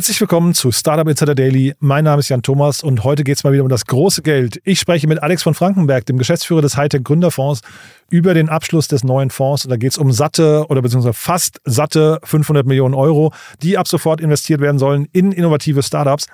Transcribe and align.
Herzlich 0.00 0.18
willkommen 0.22 0.54
zu 0.54 0.72
Startup 0.72 1.06
Insider 1.06 1.34
Daily. 1.34 1.74
Mein 1.78 2.04
Name 2.04 2.20
ist 2.20 2.30
Jan 2.30 2.40
Thomas 2.40 2.82
und 2.82 3.04
heute 3.04 3.22
geht 3.22 3.36
es 3.36 3.44
mal 3.44 3.52
wieder 3.52 3.64
um 3.64 3.68
das 3.68 3.84
große 3.84 4.22
Geld. 4.22 4.58
Ich 4.64 4.80
spreche 4.80 5.06
mit 5.06 5.22
Alex 5.22 5.42
von 5.42 5.52
Frankenberg, 5.52 6.06
dem 6.06 6.16
Geschäftsführer 6.16 6.62
des 6.62 6.78
Hightech 6.78 7.04
Gründerfonds, 7.04 7.60
über 8.08 8.32
den 8.32 8.48
Abschluss 8.48 8.88
des 8.88 9.04
neuen 9.04 9.28
Fonds. 9.28 9.66
Und 9.66 9.70
da 9.70 9.76
geht 9.76 9.92
es 9.92 9.98
um 9.98 10.10
satte 10.10 10.64
oder 10.70 10.80
beziehungsweise 10.80 11.12
fast 11.12 11.60
satte 11.66 12.18
500 12.24 12.66
Millionen 12.66 12.94
Euro, 12.94 13.34
die 13.60 13.76
ab 13.76 13.86
sofort 13.86 14.22
investiert 14.22 14.62
werden 14.62 14.78
sollen 14.78 15.06
in 15.12 15.32
innovative 15.32 15.82
Startups. 15.82 16.28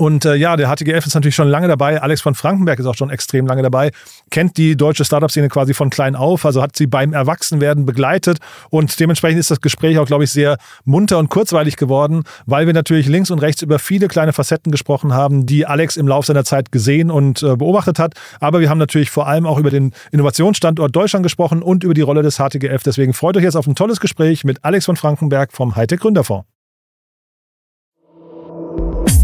Und 0.00 0.24
äh, 0.24 0.34
ja, 0.34 0.56
der 0.56 0.74
HTGF 0.74 1.06
ist 1.06 1.14
natürlich 1.14 1.34
schon 1.34 1.48
lange 1.48 1.68
dabei. 1.68 2.00
Alex 2.00 2.22
von 2.22 2.34
Frankenberg 2.34 2.78
ist 2.78 2.86
auch 2.86 2.94
schon 2.94 3.10
extrem 3.10 3.46
lange 3.46 3.60
dabei. 3.60 3.90
Kennt 4.30 4.56
die 4.56 4.74
deutsche 4.74 5.04
Startup-Szene 5.04 5.50
quasi 5.50 5.74
von 5.74 5.90
klein 5.90 6.16
auf, 6.16 6.46
also 6.46 6.62
hat 6.62 6.74
sie 6.74 6.86
beim 6.86 7.12
Erwachsenwerden 7.12 7.84
begleitet. 7.84 8.38
Und 8.70 8.98
dementsprechend 8.98 9.40
ist 9.40 9.50
das 9.50 9.60
Gespräch 9.60 9.98
auch, 9.98 10.06
glaube 10.06 10.24
ich, 10.24 10.30
sehr 10.32 10.56
munter 10.86 11.18
und 11.18 11.28
kurzweilig 11.28 11.76
geworden, 11.76 12.24
weil 12.46 12.64
wir 12.64 12.72
natürlich 12.72 13.08
links 13.08 13.30
und 13.30 13.40
rechts 13.40 13.60
über 13.60 13.78
viele 13.78 14.08
kleine 14.08 14.32
Facetten 14.32 14.72
gesprochen 14.72 15.12
haben, 15.12 15.44
die 15.44 15.66
Alex 15.66 15.98
im 15.98 16.08
Laufe 16.08 16.28
seiner 16.28 16.44
Zeit 16.44 16.72
gesehen 16.72 17.10
und 17.10 17.42
äh, 17.42 17.56
beobachtet 17.56 17.98
hat. 17.98 18.14
Aber 18.40 18.60
wir 18.60 18.70
haben 18.70 18.78
natürlich 18.78 19.10
vor 19.10 19.28
allem 19.28 19.44
auch 19.44 19.58
über 19.58 19.68
den 19.68 19.92
Innovationsstandort 20.12 20.96
Deutschland 20.96 21.24
gesprochen 21.24 21.62
und 21.62 21.84
über 21.84 21.92
die 21.92 22.00
Rolle 22.00 22.22
des 22.22 22.38
HTGF. 22.38 22.82
Deswegen 22.82 23.12
freut 23.12 23.36
euch 23.36 23.44
jetzt 23.44 23.56
auf 23.56 23.66
ein 23.66 23.74
tolles 23.74 24.00
Gespräch 24.00 24.44
mit 24.44 24.64
Alex 24.64 24.86
von 24.86 24.96
Frankenberg 24.96 25.52
vom 25.52 25.76
Hightech 25.76 26.00
Gründerfonds. 26.00 26.46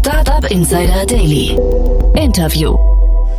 Startup 0.07 0.49
Insider 0.49 1.05
Daily. 1.05 1.59
Interview. 2.15 2.77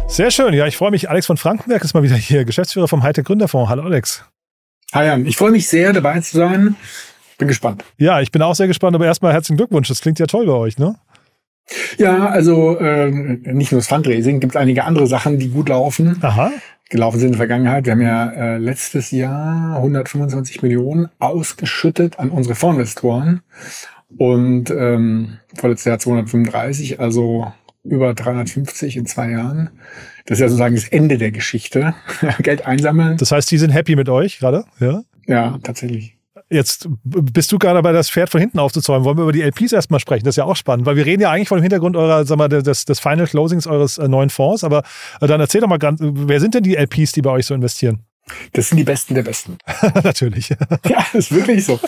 Sehr 0.06 0.30
schön. 0.30 0.52
Ja, 0.52 0.66
ich 0.66 0.76
freue 0.76 0.90
mich. 0.90 1.08
Alex 1.08 1.24
von 1.24 1.38
Frankenberg 1.38 1.82
ist 1.82 1.94
mal 1.94 2.02
wieder 2.02 2.14
hier, 2.14 2.44
Geschäftsführer 2.44 2.88
vom 2.88 3.02
Hightech 3.02 3.24
Gründerfonds. 3.24 3.70
Hallo 3.70 3.84
Alex. 3.84 4.22
Hi 4.92 5.06
Jan, 5.06 5.24
ich 5.24 5.38
freue 5.38 5.50
mich 5.50 5.66
sehr, 5.66 5.94
dabei 5.94 6.20
zu 6.20 6.36
sein. 6.36 6.76
Bin 7.38 7.48
gespannt. 7.48 7.86
Ja, 7.96 8.20
ich 8.20 8.32
bin 8.32 8.42
auch 8.42 8.54
sehr 8.54 8.66
gespannt, 8.66 8.94
aber 8.94 9.06
erstmal 9.06 9.32
herzlichen 9.32 9.56
Glückwunsch. 9.56 9.88
Das 9.88 10.02
klingt 10.02 10.18
ja 10.18 10.26
toll 10.26 10.44
bei 10.44 10.52
euch, 10.52 10.76
ne? 10.76 10.96
Ja, 11.96 12.26
also 12.26 12.76
äh, 12.76 13.10
nicht 13.10 13.72
nur 13.72 13.78
das 13.78 13.88
Fundraising, 13.88 14.38
gibt 14.38 14.54
einige 14.54 14.84
andere 14.84 15.06
Sachen, 15.06 15.38
die 15.38 15.48
gut 15.48 15.70
laufen. 15.70 16.18
Aha. 16.20 16.52
Gelaufen 16.90 17.18
sind 17.18 17.28
in 17.28 17.32
der 17.32 17.38
Vergangenheit. 17.38 17.86
Wir 17.86 17.92
haben 17.92 18.02
ja 18.02 18.30
äh, 18.30 18.58
letztes 18.58 19.10
Jahr 19.10 19.76
125 19.76 20.60
Millionen 20.60 21.08
ausgeschüttet 21.18 22.18
an 22.18 22.28
unsere 22.28 22.54
Fondsinvestoren 22.54 23.40
und 24.16 24.70
ähm, 24.70 25.38
vorletztes 25.54 25.84
Jahr 25.84 25.98
235, 25.98 27.00
also 27.00 27.52
über 27.84 28.14
350 28.14 28.96
in 28.96 29.06
zwei 29.06 29.30
Jahren. 29.30 29.70
Das 30.26 30.38
ist 30.38 30.42
ja 30.42 30.48
sozusagen 30.48 30.74
das 30.74 30.88
Ende 30.88 31.18
der 31.18 31.30
Geschichte. 31.30 31.94
Geld 32.40 32.66
einsammeln. 32.66 33.16
Das 33.16 33.32
heißt, 33.32 33.50
die 33.50 33.58
sind 33.58 33.70
happy 33.70 33.96
mit 33.96 34.08
euch 34.08 34.38
gerade? 34.38 34.64
Ja. 34.80 35.02
Ja, 35.26 35.58
tatsächlich. 35.62 36.16
Jetzt 36.50 36.88
bist 37.04 37.52
du 37.52 37.58
gerade 37.58 37.76
dabei, 37.76 37.92
das 37.92 38.08
Pferd 38.08 38.30
von 38.30 38.40
hinten 38.40 38.58
aufzuzäumen. 38.58 39.04
Wollen 39.04 39.18
wir 39.18 39.24
über 39.24 39.32
die 39.32 39.42
LPs 39.42 39.72
erstmal 39.72 40.00
sprechen? 40.00 40.24
Das 40.24 40.32
ist 40.32 40.38
ja 40.38 40.44
auch 40.44 40.56
spannend, 40.56 40.86
weil 40.86 40.96
wir 40.96 41.04
reden 41.04 41.20
ja 41.20 41.30
eigentlich 41.30 41.48
vor 41.48 41.58
dem 41.58 41.62
Hintergrund 41.62 41.94
eurer, 41.94 42.24
sag 42.24 42.38
mal, 42.38 42.48
des, 42.48 42.86
des 42.86 43.00
Final 43.00 43.26
Closings 43.26 43.66
eures 43.66 43.98
äh, 43.98 44.08
neuen 44.08 44.30
Fonds. 44.30 44.64
Aber 44.64 44.82
äh, 45.20 45.26
dann 45.26 45.40
erzähl 45.40 45.60
doch 45.60 45.68
mal 45.68 45.78
ganz, 45.78 46.00
wer 46.02 46.40
sind 46.40 46.54
denn 46.54 46.62
die 46.62 46.76
LPs, 46.76 47.12
die 47.12 47.20
bei 47.20 47.30
euch 47.30 47.44
so 47.44 47.54
investieren? 47.54 48.04
Das 48.52 48.68
sind 48.68 48.78
die 48.78 48.84
Besten 48.84 49.14
der 49.14 49.22
Besten. 49.22 49.58
Natürlich. 50.04 50.48
Ja, 50.48 51.06
ist 51.12 51.32
wirklich 51.32 51.64
so. 51.64 51.80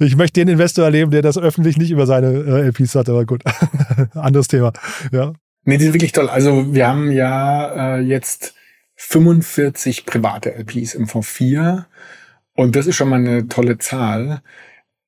Ich 0.00 0.16
möchte 0.16 0.40
den 0.40 0.48
Investor 0.48 0.84
erleben, 0.84 1.10
der 1.10 1.22
das 1.22 1.38
öffentlich 1.38 1.76
nicht 1.76 1.90
über 1.90 2.06
seine 2.06 2.28
äh, 2.28 2.68
LPs 2.68 2.94
hat, 2.94 3.08
aber 3.08 3.24
gut. 3.24 3.42
Anderes 4.14 4.48
Thema. 4.48 4.72
Ja. 5.12 5.32
Nee, 5.64 5.78
die 5.78 5.84
sind 5.84 5.94
wirklich 5.94 6.12
toll. 6.12 6.28
Also 6.28 6.74
wir 6.74 6.86
haben 6.86 7.10
ja 7.10 7.96
äh, 7.96 8.00
jetzt 8.00 8.54
45 8.96 10.06
private 10.06 10.54
LPs 10.54 10.94
im 10.94 11.06
Fonds 11.06 11.28
4 11.28 11.86
und 12.54 12.76
das 12.76 12.86
ist 12.86 12.96
schon 12.96 13.08
mal 13.08 13.16
eine 13.16 13.48
tolle 13.48 13.78
Zahl, 13.78 14.42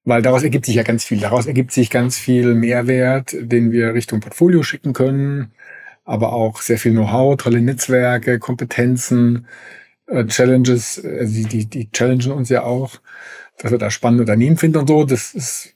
weil 0.05 0.23
daraus 0.23 0.43
ergibt 0.43 0.67
sich 0.67 0.75
ja 0.75 0.83
ganz 0.83 1.05
viel. 1.05 1.21
Daraus 1.21 1.47
ergibt 1.47 1.73
sich 1.73 1.91
ganz 1.91 2.19
viel 2.19 2.55
Mehrwert, 2.55 3.37
den 3.39 3.71
wir 3.71 3.95
Richtung 3.95 4.21
Portfolio 4.21 4.63
schicken 4.63 4.93
können, 4.93 5.53
aber 6.05 6.33
auch 6.33 6.61
sehr 6.61 6.79
viel 6.79 6.93
Know-how, 6.93 7.37
tolle 7.37 7.61
Netzwerke, 7.61 8.39
Kompetenzen, 8.39 9.47
Challenges, 10.29 11.05
also 11.05 11.33
die, 11.33 11.45
die, 11.45 11.67
die 11.67 11.91
challengen 11.91 12.33
uns 12.33 12.49
ja 12.49 12.63
auch, 12.63 12.93
dass 13.59 13.71
wir 13.71 13.79
da 13.79 13.91
spannende 13.91 14.23
Unternehmen 14.23 14.57
finden 14.57 14.79
und 14.79 14.89
so. 14.89 15.05
Das 15.05 15.35
ist 15.35 15.75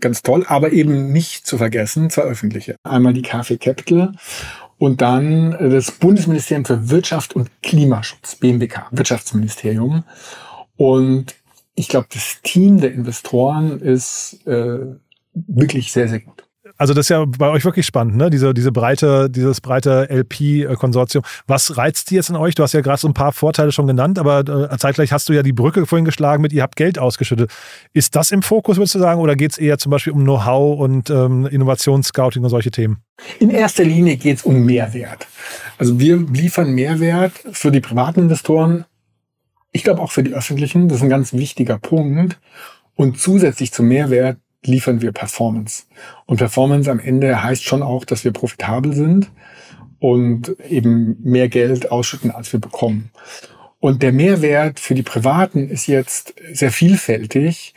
ganz 0.00 0.22
toll, 0.22 0.44
aber 0.48 0.72
eben 0.72 1.12
nicht 1.12 1.46
zu 1.46 1.58
vergessen, 1.58 2.10
zwei 2.10 2.22
öffentliche. 2.22 2.76
Einmal 2.82 3.12
die 3.12 3.22
KfW 3.22 3.56
Capital 3.58 4.12
und 4.78 5.00
dann 5.00 5.50
das 5.50 5.90
Bundesministerium 5.90 6.64
für 6.64 6.88
Wirtschaft 6.90 7.36
und 7.36 7.50
Klimaschutz, 7.62 8.36
BMWK, 8.36 8.86
Wirtschaftsministerium. 8.92 10.04
Und 10.76 11.34
ich 11.74 11.88
glaube, 11.88 12.06
das 12.12 12.40
Team 12.42 12.80
der 12.80 12.92
Investoren 12.92 13.80
ist 13.80 14.46
äh, 14.46 14.78
wirklich 15.34 15.92
sehr, 15.92 16.08
sehr 16.08 16.20
gut. 16.20 16.47
Also 16.78 16.94
das 16.94 17.06
ist 17.06 17.10
ja 17.10 17.24
bei 17.24 17.48
euch 17.50 17.64
wirklich 17.64 17.86
spannend, 17.86 18.16
ne? 18.16 18.30
Diese, 18.30 18.54
diese 18.54 18.70
breite, 18.70 19.28
dieses 19.28 19.60
breite 19.60 20.08
LP-Konsortium. 20.08 21.24
Was 21.48 21.76
reizt 21.76 22.10
die 22.10 22.14
jetzt 22.14 22.30
in 22.30 22.36
euch? 22.36 22.54
Du 22.54 22.62
hast 22.62 22.72
ja 22.72 22.80
gerade 22.80 23.00
so 23.00 23.08
ein 23.08 23.14
paar 23.14 23.32
Vorteile 23.32 23.72
schon 23.72 23.88
genannt, 23.88 24.18
aber 24.18 24.70
äh, 24.72 24.78
zeitgleich 24.78 25.12
hast 25.12 25.28
du 25.28 25.32
ja 25.32 25.42
die 25.42 25.52
Brücke 25.52 25.86
vorhin 25.86 26.04
geschlagen 26.04 26.40
mit, 26.40 26.52
ihr 26.52 26.62
habt 26.62 26.76
Geld 26.76 26.98
ausgeschüttet. 26.98 27.50
Ist 27.92 28.14
das 28.14 28.30
im 28.30 28.42
Fokus, 28.42 28.76
würdest 28.76 28.94
du 28.94 29.00
sagen, 29.00 29.20
oder 29.20 29.34
geht 29.34 29.52
es 29.52 29.58
eher 29.58 29.78
zum 29.78 29.90
Beispiel 29.90 30.12
um 30.12 30.22
Know-how 30.22 30.78
und 30.78 31.10
ähm, 31.10 31.46
Innovationsscouting 31.46 32.44
und 32.44 32.50
solche 32.50 32.70
Themen? 32.70 32.98
In 33.40 33.50
erster 33.50 33.82
Linie 33.82 34.16
geht 34.16 34.38
es 34.38 34.42
um 34.44 34.64
Mehrwert. 34.64 35.26
Also 35.78 35.98
wir 35.98 36.16
liefern 36.16 36.70
Mehrwert 36.70 37.32
für 37.50 37.72
die 37.72 37.80
privaten 37.80 38.20
Investoren, 38.20 38.84
ich 39.72 39.82
glaube 39.84 40.00
auch 40.00 40.12
für 40.12 40.22
die 40.22 40.32
öffentlichen. 40.32 40.88
Das 40.88 40.98
ist 40.98 41.02
ein 41.02 41.10
ganz 41.10 41.32
wichtiger 41.32 41.78
Punkt. 41.78 42.38
Und 42.94 43.18
zusätzlich 43.18 43.72
zum 43.72 43.88
Mehrwert 43.88 44.38
liefern 44.64 45.00
wir 45.00 45.12
Performance. 45.12 45.84
Und 46.26 46.38
Performance 46.38 46.90
am 46.90 47.00
Ende 47.00 47.42
heißt 47.42 47.64
schon 47.64 47.82
auch, 47.82 48.04
dass 48.04 48.24
wir 48.24 48.32
profitabel 48.32 48.92
sind 48.92 49.30
und 49.98 50.56
eben 50.68 51.16
mehr 51.22 51.48
Geld 51.48 51.90
ausschütten, 51.90 52.30
als 52.30 52.52
wir 52.52 52.60
bekommen. 52.60 53.10
Und 53.80 54.02
der 54.02 54.12
Mehrwert 54.12 54.80
für 54.80 54.94
die 54.94 55.02
Privaten 55.02 55.68
ist 55.68 55.86
jetzt 55.86 56.34
sehr 56.52 56.72
vielfältig. 56.72 57.74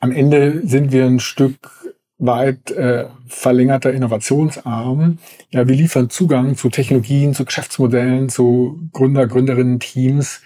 Am 0.00 0.12
Ende 0.12 0.66
sind 0.66 0.92
wir 0.92 1.06
ein 1.06 1.20
Stück 1.20 1.70
weit 2.18 2.70
äh, 2.70 3.06
verlängerter 3.26 3.92
Innovationsarm. 3.92 5.18
Ja, 5.50 5.68
wir 5.68 5.76
liefern 5.76 6.10
Zugang 6.10 6.56
zu 6.56 6.70
Technologien, 6.70 7.34
zu 7.34 7.44
Geschäftsmodellen, 7.44 8.28
zu 8.28 8.88
Gründer, 8.92 9.26
Gründerinnen, 9.26 9.80
Teams, 9.80 10.40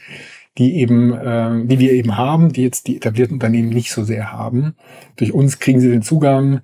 die 0.59 0.77
eben, 0.77 1.13
äh, 1.13 1.67
die 1.67 1.79
wir 1.79 1.93
eben 1.93 2.17
haben, 2.17 2.53
die 2.53 2.63
jetzt 2.63 2.87
die 2.87 2.97
etablierten 2.97 3.35
Unternehmen 3.35 3.71
nicht 3.71 3.93
so 3.93 4.05
sehr 4.05 4.33
haben. 4.33 4.75
Durch 5.17 5.33
uns 5.33 5.59
kriegen 5.59 5.81
sie 5.81 5.91
den 5.91 6.03
Zugang, 6.03 6.61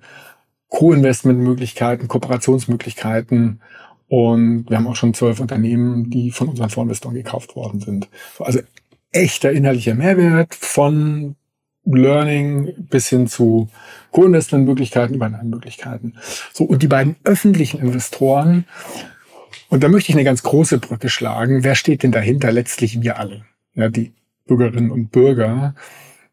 Co-Investment-Möglichkeiten, 0.69 2.07
Kooperationsmöglichkeiten 2.07 3.61
und 4.09 4.69
wir 4.69 4.77
haben 4.77 4.87
auch 4.87 4.95
schon 4.95 5.13
zwölf 5.13 5.39
Unternehmen, 5.39 6.09
die 6.09 6.31
von 6.31 6.49
unseren 6.49 6.69
Vorinvestoren 6.69 7.15
gekauft 7.15 7.55
worden 7.55 7.79
sind. 7.79 8.09
Also 8.39 8.59
echter 9.11 9.51
inhaltlicher 9.51 9.95
Mehrwert 9.95 10.55
von 10.55 11.35
Learning 11.85 12.73
bis 12.89 13.07
hin 13.07 13.27
zu 13.27 13.69
Co-Investment-Möglichkeiten, 14.11 15.13
Übernahmemöglichkeiten. 15.13 16.17
So, 16.53 16.65
und 16.65 16.83
die 16.83 16.87
beiden 16.87 17.15
öffentlichen 17.23 17.79
Investoren, 17.79 18.65
und 19.69 19.83
da 19.83 19.89
möchte 19.89 20.11
ich 20.11 20.15
eine 20.15 20.25
ganz 20.25 20.43
große 20.43 20.79
Brücke 20.79 21.09
schlagen. 21.09 21.63
Wer 21.63 21.75
steht 21.75 22.03
denn 22.03 22.11
dahinter? 22.11 22.51
Letztlich 22.51 23.01
wir 23.01 23.19
alle 23.19 23.45
ja, 23.77 23.89
die 23.89 24.11
Bürgerinnen 24.47 24.91
und 24.91 25.11
Bürger, 25.11 25.75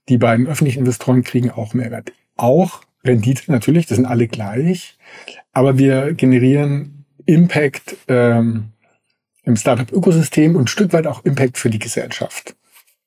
die 0.08 0.18
beiden 0.18 0.46
öffentlichen 0.46 0.80
Investoren 0.80 1.22
kriegen 1.22 1.50
auch 1.50 1.74
Mehrwert. 1.74 2.12
Auch 2.36 2.80
Rendite 3.04 3.52
natürlich, 3.52 3.86
das 3.86 3.96
sind 3.96 4.06
alle 4.06 4.26
gleich, 4.26 4.96
aber 5.52 5.78
wir 5.78 6.14
generieren 6.14 7.04
Impact 7.26 7.96
ähm, 8.08 8.70
im 9.44 9.56
Startup-Ökosystem 9.56 10.56
und 10.56 10.64
ein 10.64 10.66
Stück 10.68 10.92
weit 10.92 11.06
auch 11.06 11.24
Impact 11.24 11.58
für 11.58 11.70
die 11.70 11.78
Gesellschaft. 11.78 12.56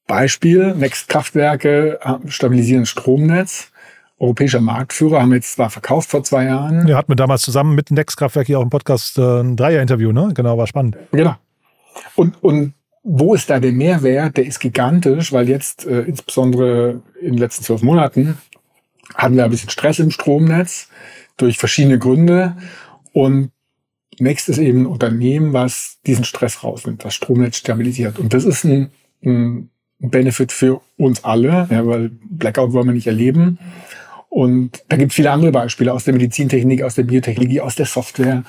Beispiel, 0.06 0.76
Next 0.76 1.10
Kraftwerke 1.10 2.00
stabilisieren 2.28 2.86
Stromnetz. 2.86 3.72
Europäischer 4.20 4.62
Marktführer 4.62 5.22
haben 5.22 5.34
jetzt 5.34 5.54
zwar 5.54 5.70
verkauft 5.70 6.10
vor 6.10 6.24
zwei 6.24 6.46
Jahren. 6.46 6.88
Ja, 6.88 6.98
hatten 6.98 7.12
wir 7.12 7.16
damals 7.16 7.42
zusammen 7.42 7.76
mit 7.76 7.92
Next 7.92 8.18
Kraftwerk 8.18 8.48
hier 8.48 8.58
auch 8.60 8.64
im 8.64 8.70
Podcast 8.70 9.18
äh, 9.20 9.42
ein 9.42 9.56
Dreier-Interview, 9.56 10.12
ne? 10.12 10.32
Genau, 10.34 10.58
war 10.58 10.66
spannend. 10.66 10.98
Genau. 11.12 11.36
Und, 12.16 12.42
und 12.44 12.74
wo 13.10 13.34
ist 13.34 13.50
da 13.50 13.60
der 13.62 13.72
Mehrwert? 13.72 14.36
Der 14.36 14.46
ist 14.46 14.60
gigantisch, 14.60 15.32
weil 15.32 15.48
jetzt 15.48 15.86
äh, 15.88 16.02
insbesondere 16.02 17.02
in 17.22 17.34
den 17.34 17.38
letzten 17.38 17.64
zwölf 17.64 17.82
Monaten 17.82 18.38
hatten 19.16 19.38
wir 19.38 19.46
ein 19.46 19.52
bisschen 19.52 19.70
Stress 19.70 20.00
im 20.00 20.12
Stromnetz 20.12 20.90
durch 21.38 21.58
verschiedene 21.58 22.00
Gründe. 22.00 22.58
Und 23.14 23.52
Next 24.20 24.50
ist 24.50 24.58
eben 24.58 24.82
ein 24.82 24.86
Unternehmen, 24.88 25.54
was 25.54 26.00
diesen 26.06 26.26
Stress 26.26 26.64
rausnimmt, 26.64 27.06
das 27.06 27.16
Stromnetz 27.16 27.58
stabilisiert. 27.58 28.20
Und 28.20 28.34
das 28.34 28.44
ist 28.44 28.66
ein, 28.66 28.90
ein 29.24 29.70
Benefit 30.00 30.52
für 30.52 30.82
uns 30.98 31.24
alle, 31.24 31.68
ja, 31.70 31.88
weil 31.88 32.12
Blackout 32.30 32.74
wollen 32.74 32.88
wir 32.88 32.94
nicht 32.94 33.08
erleben. 33.08 33.58
Und 34.28 34.84
da 34.90 34.98
gibt 34.98 35.12
es 35.12 35.16
viele 35.16 35.32
andere 35.32 35.52
Beispiele 35.52 35.94
aus 35.94 36.04
der 36.04 36.14
Medizintechnik, 36.14 36.84
aus 36.84 36.96
der 36.96 37.04
Biotechnologie, 37.04 37.62
aus 37.62 37.76
der 37.76 37.86
Software, 37.86 38.44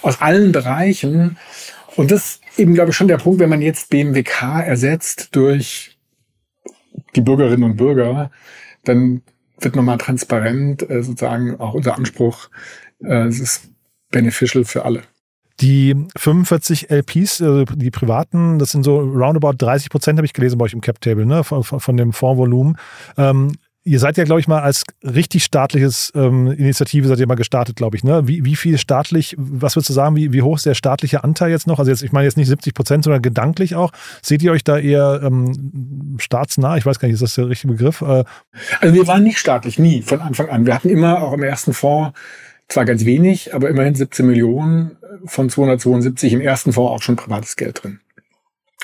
aus 0.00 0.20
allen 0.22 0.52
Bereichen. 0.52 1.36
Und 1.98 2.12
das 2.12 2.40
eben, 2.56 2.74
glaube 2.74 2.90
ich, 2.90 2.96
schon 2.96 3.08
der 3.08 3.16
Punkt, 3.16 3.40
wenn 3.40 3.50
man 3.50 3.60
jetzt 3.60 3.90
BMWK 3.90 4.60
ersetzt 4.64 5.34
durch 5.34 5.98
die 7.16 7.20
Bürgerinnen 7.20 7.64
und 7.64 7.76
Bürger, 7.76 8.30
dann 8.84 9.22
wird 9.58 9.74
nochmal 9.74 9.98
transparent, 9.98 10.88
äh, 10.88 11.02
sozusagen 11.02 11.58
auch 11.58 11.74
unser 11.74 11.96
Anspruch. 11.96 12.50
Äh, 13.02 13.26
es 13.26 13.40
ist 13.40 13.70
beneficial 14.12 14.64
für 14.64 14.84
alle. 14.84 15.02
Die 15.60 15.96
45 16.16 16.88
LPs, 16.88 17.42
also 17.42 17.64
die 17.64 17.90
privaten, 17.90 18.60
das 18.60 18.70
sind 18.70 18.84
so 18.84 19.00
roundabout 19.00 19.54
30 19.58 19.90
Prozent, 19.90 20.18
habe 20.18 20.26
ich 20.26 20.34
gelesen 20.34 20.56
bei 20.56 20.66
euch 20.66 20.74
im 20.74 20.80
Cap 20.80 21.00
Table, 21.00 21.26
ne, 21.26 21.42
von, 21.42 21.64
von 21.64 21.96
dem 21.96 22.12
Fondsvolumen. 22.12 22.76
Ähm, 23.16 23.56
ihr 23.88 23.98
seid 23.98 24.16
ja, 24.18 24.24
glaube 24.24 24.40
ich, 24.40 24.48
mal 24.48 24.60
als 24.60 24.84
richtig 25.02 25.44
staatliches 25.44 26.12
ähm, 26.14 26.48
Initiative 26.48 27.08
seid 27.08 27.18
ihr 27.18 27.26
mal 27.26 27.34
gestartet, 27.34 27.76
glaube 27.76 27.96
ich. 27.96 28.04
Ne? 28.04 28.28
Wie, 28.28 28.44
wie 28.44 28.54
viel 28.54 28.76
staatlich, 28.78 29.34
was 29.38 29.76
würdest 29.76 29.88
du 29.88 29.94
sagen, 29.94 30.14
wie, 30.14 30.32
wie 30.32 30.42
hoch 30.42 30.56
ist 30.56 30.66
der 30.66 30.74
staatliche 30.74 31.24
Anteil 31.24 31.50
jetzt 31.50 31.66
noch? 31.66 31.78
Also 31.78 31.90
jetzt, 31.90 32.02
ich 32.02 32.12
meine 32.12 32.26
jetzt 32.26 32.36
nicht 32.36 32.48
70 32.48 32.74
Prozent, 32.74 33.04
sondern 33.04 33.22
gedanklich 33.22 33.74
auch. 33.74 33.92
Seht 34.22 34.42
ihr 34.42 34.52
euch 34.52 34.62
da 34.62 34.78
eher 34.78 35.20
ähm, 35.24 36.16
staatsnah? 36.18 36.76
Ich 36.76 36.84
weiß 36.84 36.98
gar 36.98 37.08
nicht, 37.08 37.14
ist 37.14 37.22
das 37.22 37.34
der 37.34 37.48
richtige 37.48 37.72
Begriff? 37.72 38.02
Äh, 38.02 38.24
also 38.80 38.94
wir 38.94 39.06
waren 39.06 39.22
nicht 39.22 39.38
staatlich, 39.38 39.78
nie, 39.78 40.02
von 40.02 40.20
Anfang 40.20 40.50
an. 40.50 40.66
Wir 40.66 40.74
hatten 40.74 40.90
immer 40.90 41.22
auch 41.22 41.32
im 41.32 41.42
ersten 41.42 41.72
Fonds 41.72 42.12
zwar 42.68 42.84
ganz 42.84 43.06
wenig, 43.06 43.54
aber 43.54 43.70
immerhin 43.70 43.94
17 43.94 44.26
Millionen 44.26 44.98
von 45.24 45.48
272 45.48 46.34
im 46.34 46.40
ersten 46.40 46.72
Fonds 46.72 46.92
auch 46.92 47.02
schon 47.02 47.16
privates 47.16 47.56
Geld 47.56 47.82
drin. 47.82 48.00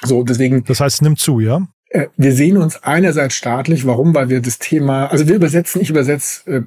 So, 0.02 0.22
deswegen. 0.22 0.64
Das 0.64 0.80
heißt, 0.80 0.96
es 0.96 1.02
nimmt 1.02 1.18
zu, 1.18 1.40
ja? 1.40 1.66
Äh, 1.94 2.08
wir 2.16 2.32
sehen 2.32 2.58
uns 2.58 2.82
einerseits 2.82 3.36
staatlich. 3.36 3.86
Warum? 3.86 4.14
Weil 4.14 4.28
wir 4.28 4.42
das 4.42 4.58
Thema, 4.58 5.06
also 5.06 5.28
wir 5.28 5.36
übersetzen, 5.36 5.80
ich 5.80 5.90
übersetze 5.90 6.50
äh, 6.50 6.62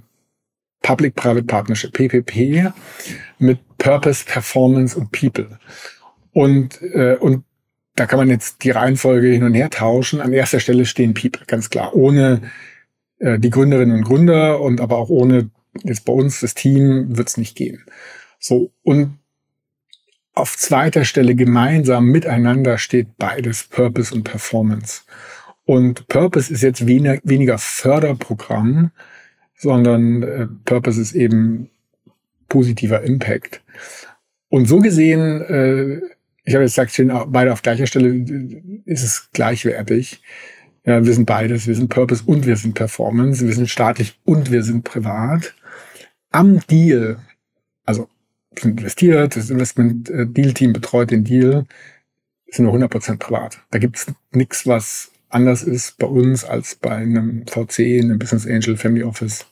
Public-Private 0.81 1.43
Partnership, 1.43 1.91
PPP, 1.91 2.71
mit 3.37 3.59
Purpose, 3.77 4.23
Performance 4.25 4.97
und 4.97 5.11
People. 5.11 5.59
Und, 6.31 6.81
äh, 6.81 7.17
und 7.19 7.43
da 7.95 8.05
kann 8.05 8.19
man 8.19 8.29
jetzt 8.29 8.63
die 8.63 8.71
Reihenfolge 8.71 9.27
hin 9.27 9.43
und 9.43 9.53
her 9.53 9.69
tauschen. 9.69 10.21
An 10.21 10.31
erster 10.31 10.59
Stelle 10.59 10.85
stehen 10.85 11.13
People, 11.13 11.45
ganz 11.45 11.69
klar. 11.69 11.93
Ohne 11.93 12.41
äh, 13.19 13.37
die 13.37 13.49
Gründerinnen 13.49 13.97
und 13.97 14.03
Gründer 14.05 14.61
und 14.61 14.79
aber 14.79 14.97
auch 14.97 15.09
ohne 15.09 15.49
jetzt 15.83 16.05
bei 16.05 16.13
uns 16.13 16.39
das 16.39 16.53
Team 16.53 17.17
wird 17.17 17.27
es 17.27 17.37
nicht 17.37 17.57
gehen. 17.57 17.83
So, 18.39 18.71
und 18.83 19.17
auf 20.37 20.57
zweiter 20.57 21.05
Stelle 21.05 21.35
gemeinsam 21.35 22.05
miteinander 22.05 22.77
steht 22.77 23.17
beides, 23.17 23.63
Purpose 23.63 24.13
und 24.13 24.23
Performance. 24.23 25.01
Und 25.65 26.07
Purpose 26.07 26.53
ist 26.53 26.63
jetzt 26.63 26.87
weniger, 26.87 27.19
weniger 27.23 27.57
Förderprogramm, 27.57 28.91
sondern 29.55 30.23
äh, 30.23 30.47
Purpose 30.63 31.01
ist 31.01 31.13
eben 31.13 31.69
positiver 32.47 33.01
Impact. 33.01 33.61
Und 34.49 34.67
so 34.67 34.79
gesehen, 34.79 35.41
äh, 35.41 35.97
ich 36.45 36.53
habe 36.53 36.63
jetzt 36.63 36.75
gesagt, 36.75 36.91
stehen 36.91 37.11
beide 37.27 37.51
auf 37.51 37.61
gleicher 37.61 37.87
Stelle, 37.87 38.09
ist 38.85 39.03
es 39.03 39.29
gleichwertig. 39.33 40.21
Ja, 40.85 41.05
wir 41.05 41.13
sind 41.13 41.25
beides, 41.25 41.67
wir 41.67 41.75
sind 41.75 41.89
Purpose 41.89 42.23
und 42.25 42.45
wir 42.45 42.55
sind 42.55 42.73
Performance, 42.73 43.45
wir 43.45 43.53
sind 43.53 43.69
staatlich 43.69 44.17
und 44.23 44.51
wir 44.51 44.63
sind 44.63 44.85
privat. 44.85 45.53
Am 46.31 46.61
Deal, 46.67 47.17
also 47.83 48.07
sind 48.61 48.79
investiert, 48.79 49.35
das 49.35 49.49
Investment-Deal-Team 49.49 50.73
betreut 50.73 51.11
den 51.11 51.23
Deal, 51.23 51.65
sind 52.49 52.65
nur 52.65 52.73
100% 52.73 53.17
privat. 53.17 53.59
Da 53.71 53.79
gibt's 53.79 54.07
nichts, 54.31 54.65
was 54.65 55.11
anders 55.29 55.63
ist 55.63 55.97
bei 55.97 56.07
uns 56.07 56.45
als 56.45 56.75
bei 56.75 56.91
einem 56.91 57.45
VC, 57.47 58.01
einem 58.01 58.19
Business 58.19 58.47
Angel, 58.47 58.77
Family 58.77 59.03
Office. 59.03 59.45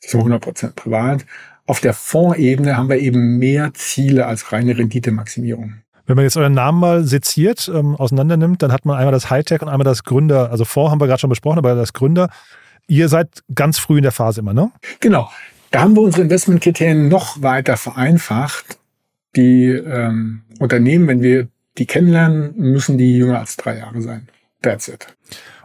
Das 0.00 0.08
ist 0.08 0.14
nur 0.14 0.24
100% 0.24 0.72
privat. 0.74 1.24
Auf 1.66 1.80
der 1.80 1.94
Fondsebene 1.94 2.76
haben 2.76 2.90
wir 2.90 2.98
eben 2.98 3.38
mehr 3.38 3.72
Ziele 3.72 4.26
als 4.26 4.52
reine 4.52 4.76
Renditemaximierung. 4.76 5.76
Wenn 6.06 6.16
man 6.16 6.24
jetzt 6.24 6.36
euren 6.36 6.52
Namen 6.52 6.80
mal 6.80 7.04
seziert, 7.04 7.70
ähm, 7.74 7.96
auseinander 7.96 8.36
nimmt, 8.36 8.62
dann 8.62 8.72
hat 8.72 8.84
man 8.84 8.98
einmal 8.98 9.12
das 9.12 9.30
Hightech 9.30 9.62
und 9.62 9.68
einmal 9.68 9.86
das 9.86 10.04
Gründer. 10.04 10.50
Also 10.50 10.66
Fonds 10.66 10.90
haben 10.90 11.00
wir 11.00 11.06
gerade 11.06 11.20
schon 11.20 11.30
besprochen, 11.30 11.58
aber 11.58 11.74
das 11.74 11.94
Gründer. 11.94 12.28
Ihr 12.86 13.08
seid 13.08 13.42
ganz 13.54 13.78
früh 13.78 13.96
in 13.96 14.02
der 14.02 14.12
Phase 14.12 14.40
immer, 14.40 14.52
ne? 14.52 14.70
Genau. 15.00 15.30
Da 15.74 15.80
haben 15.80 15.96
wir 15.96 16.02
unsere 16.02 16.22
Investmentkriterien 16.22 17.08
noch 17.08 17.42
weiter 17.42 17.76
vereinfacht. 17.76 18.78
Die 19.34 19.66
ähm, 19.66 20.42
Unternehmen, 20.60 21.08
wenn 21.08 21.20
wir 21.20 21.48
die 21.78 21.86
kennenlernen, 21.86 22.54
müssen 22.56 22.96
die 22.96 23.16
jünger 23.16 23.40
als 23.40 23.56
drei 23.56 23.78
Jahre 23.78 24.00
sein. 24.00 24.28
That's 24.62 24.86
it. 24.86 25.08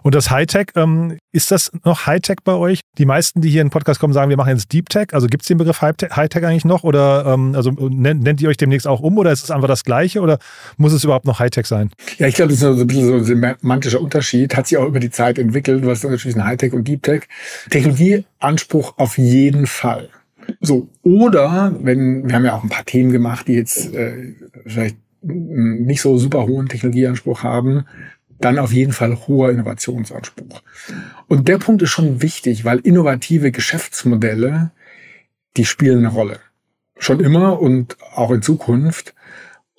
Und 0.04 0.16
das 0.16 0.32
Hightech, 0.32 0.68
ähm, 0.76 1.18
ist 1.32 1.52
das 1.52 1.72
noch 1.84 2.06
Hightech 2.06 2.38
bei 2.44 2.54
euch? 2.54 2.82
Die 2.98 3.06
meisten, 3.06 3.42
die 3.42 3.50
hier 3.50 3.62
in 3.62 3.68
den 3.68 3.72
Podcast 3.72 4.00
kommen, 4.00 4.14
sagen, 4.14 4.30
wir 4.30 4.38
machen 4.38 4.50
jetzt 4.50 4.72
Deep 4.72 4.90
Tech. 4.90 5.08
Also 5.12 5.28
gibt 5.28 5.44
es 5.44 5.48
den 5.48 5.58
Begriff 5.58 5.82
Hightech 5.82 6.46
eigentlich 6.46 6.66
noch? 6.66 6.84
Oder 6.84 7.26
ähm, 7.26 7.54
also 7.56 7.72
nennt, 7.72 8.24
nennt, 8.24 8.42
ihr 8.42 8.50
euch 8.50 8.58
demnächst 8.58 8.88
auch 8.88 9.02
um 9.02 9.18
oder 9.18 9.32
ist 9.32 9.44
es 9.44 9.52
einfach 9.52 9.68
das 9.68 9.84
Gleiche 9.84 10.22
oder 10.22 10.40
muss 10.78 10.94
es 10.94 11.04
überhaupt 11.04 11.26
noch 11.26 11.40
Hightech 11.40 11.66
sein? 11.66 11.92
Ja, 12.18 12.28
ich 12.28 12.36
glaube, 12.36 12.50
das 12.50 12.62
ist 12.62 12.76
so 12.76 12.82
ein 12.82 12.88
bisschen 12.88 13.08
so 13.08 13.16
ein 13.16 13.24
semantischer 13.24 14.02
Unterschied. 14.02 14.56
Hat 14.56 14.68
sich 14.68 14.78
auch 14.78 14.88
über 14.88 15.00
die 15.00 15.12
Zeit 15.12 15.38
entwickelt, 15.38 15.86
was 15.86 16.04
natürlich 16.04 16.36
ein 16.36 16.46
Hightech 16.46 16.74
und 16.74 16.88
Deep 16.88 17.04
Tech. 17.04 17.24
Technologieanspruch 17.70 18.94
auf 18.98 19.18
jeden 19.18 19.68
Fall. 19.68 20.10
So, 20.62 20.90
oder 21.04 21.76
wenn, 21.82 22.28
wir 22.28 22.36
haben 22.36 22.46
ja 22.46 22.56
auch 22.56 22.64
ein 22.64 22.70
paar 22.70 22.86
Themen 22.86 23.12
gemacht, 23.12 23.48
die 23.48 23.54
jetzt 23.54 23.94
äh, 23.94 24.34
vielleicht 24.66 24.98
nicht 25.22 26.02
so 26.02 26.18
super 26.18 26.48
hohen 26.48 26.68
Technologieanspruch 26.68 27.44
haben, 27.44 27.86
dann 28.40 28.60
auf 28.60 28.72
jeden 28.72 28.94
Fall 28.94 29.28
hoher 29.28 29.52
Innovationsanspruch. 29.52 30.62
Und 31.28 31.48
der 31.48 31.58
Punkt 31.58 31.82
ist 31.82 31.90
schon 31.90 32.22
wichtig, 32.22 32.66
weil 32.66 32.80
innovative 32.80 33.52
Geschäftsmodelle, 33.52 34.72
die 35.58 35.66
spielen 35.66 36.00
eine 36.00 36.10
Rolle. 36.10 36.40
Schon 36.98 37.20
immer 37.20 37.62
und 37.62 37.98
auch 38.14 38.32
in 38.32 38.42
Zukunft. 38.42 39.14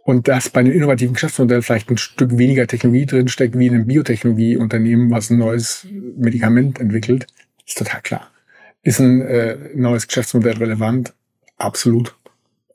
Und 0.05 0.29
dass 0.29 0.49
bei 0.49 0.61
einem 0.61 0.73
innovativen 0.73 1.15
Geschäftsmodell 1.15 1.62
vielleicht 1.62 1.91
ein 1.91 1.99
Stück 1.99 2.37
weniger 2.37 2.67
Technologie 2.67 3.07
drinsteckt, 3.07 3.59
wie 3.59 3.67
in 3.67 3.75
einem 3.75 3.87
Biotechnologieunternehmen, 3.87 5.11
was 5.11 5.31
ein 5.31 5.39
neues 5.39 5.87
Medikament 6.17 6.81
entwickelt, 6.81 7.27
ist 7.67 7.79
total 7.79 8.01
klar. 8.01 8.31
Ist 8.83 8.99
ein 8.99 9.21
äh, 9.21 9.56
neues 9.75 10.09
Geschäftsmodell 10.09 10.56
relevant? 10.56 11.13
Absolut. 11.59 12.17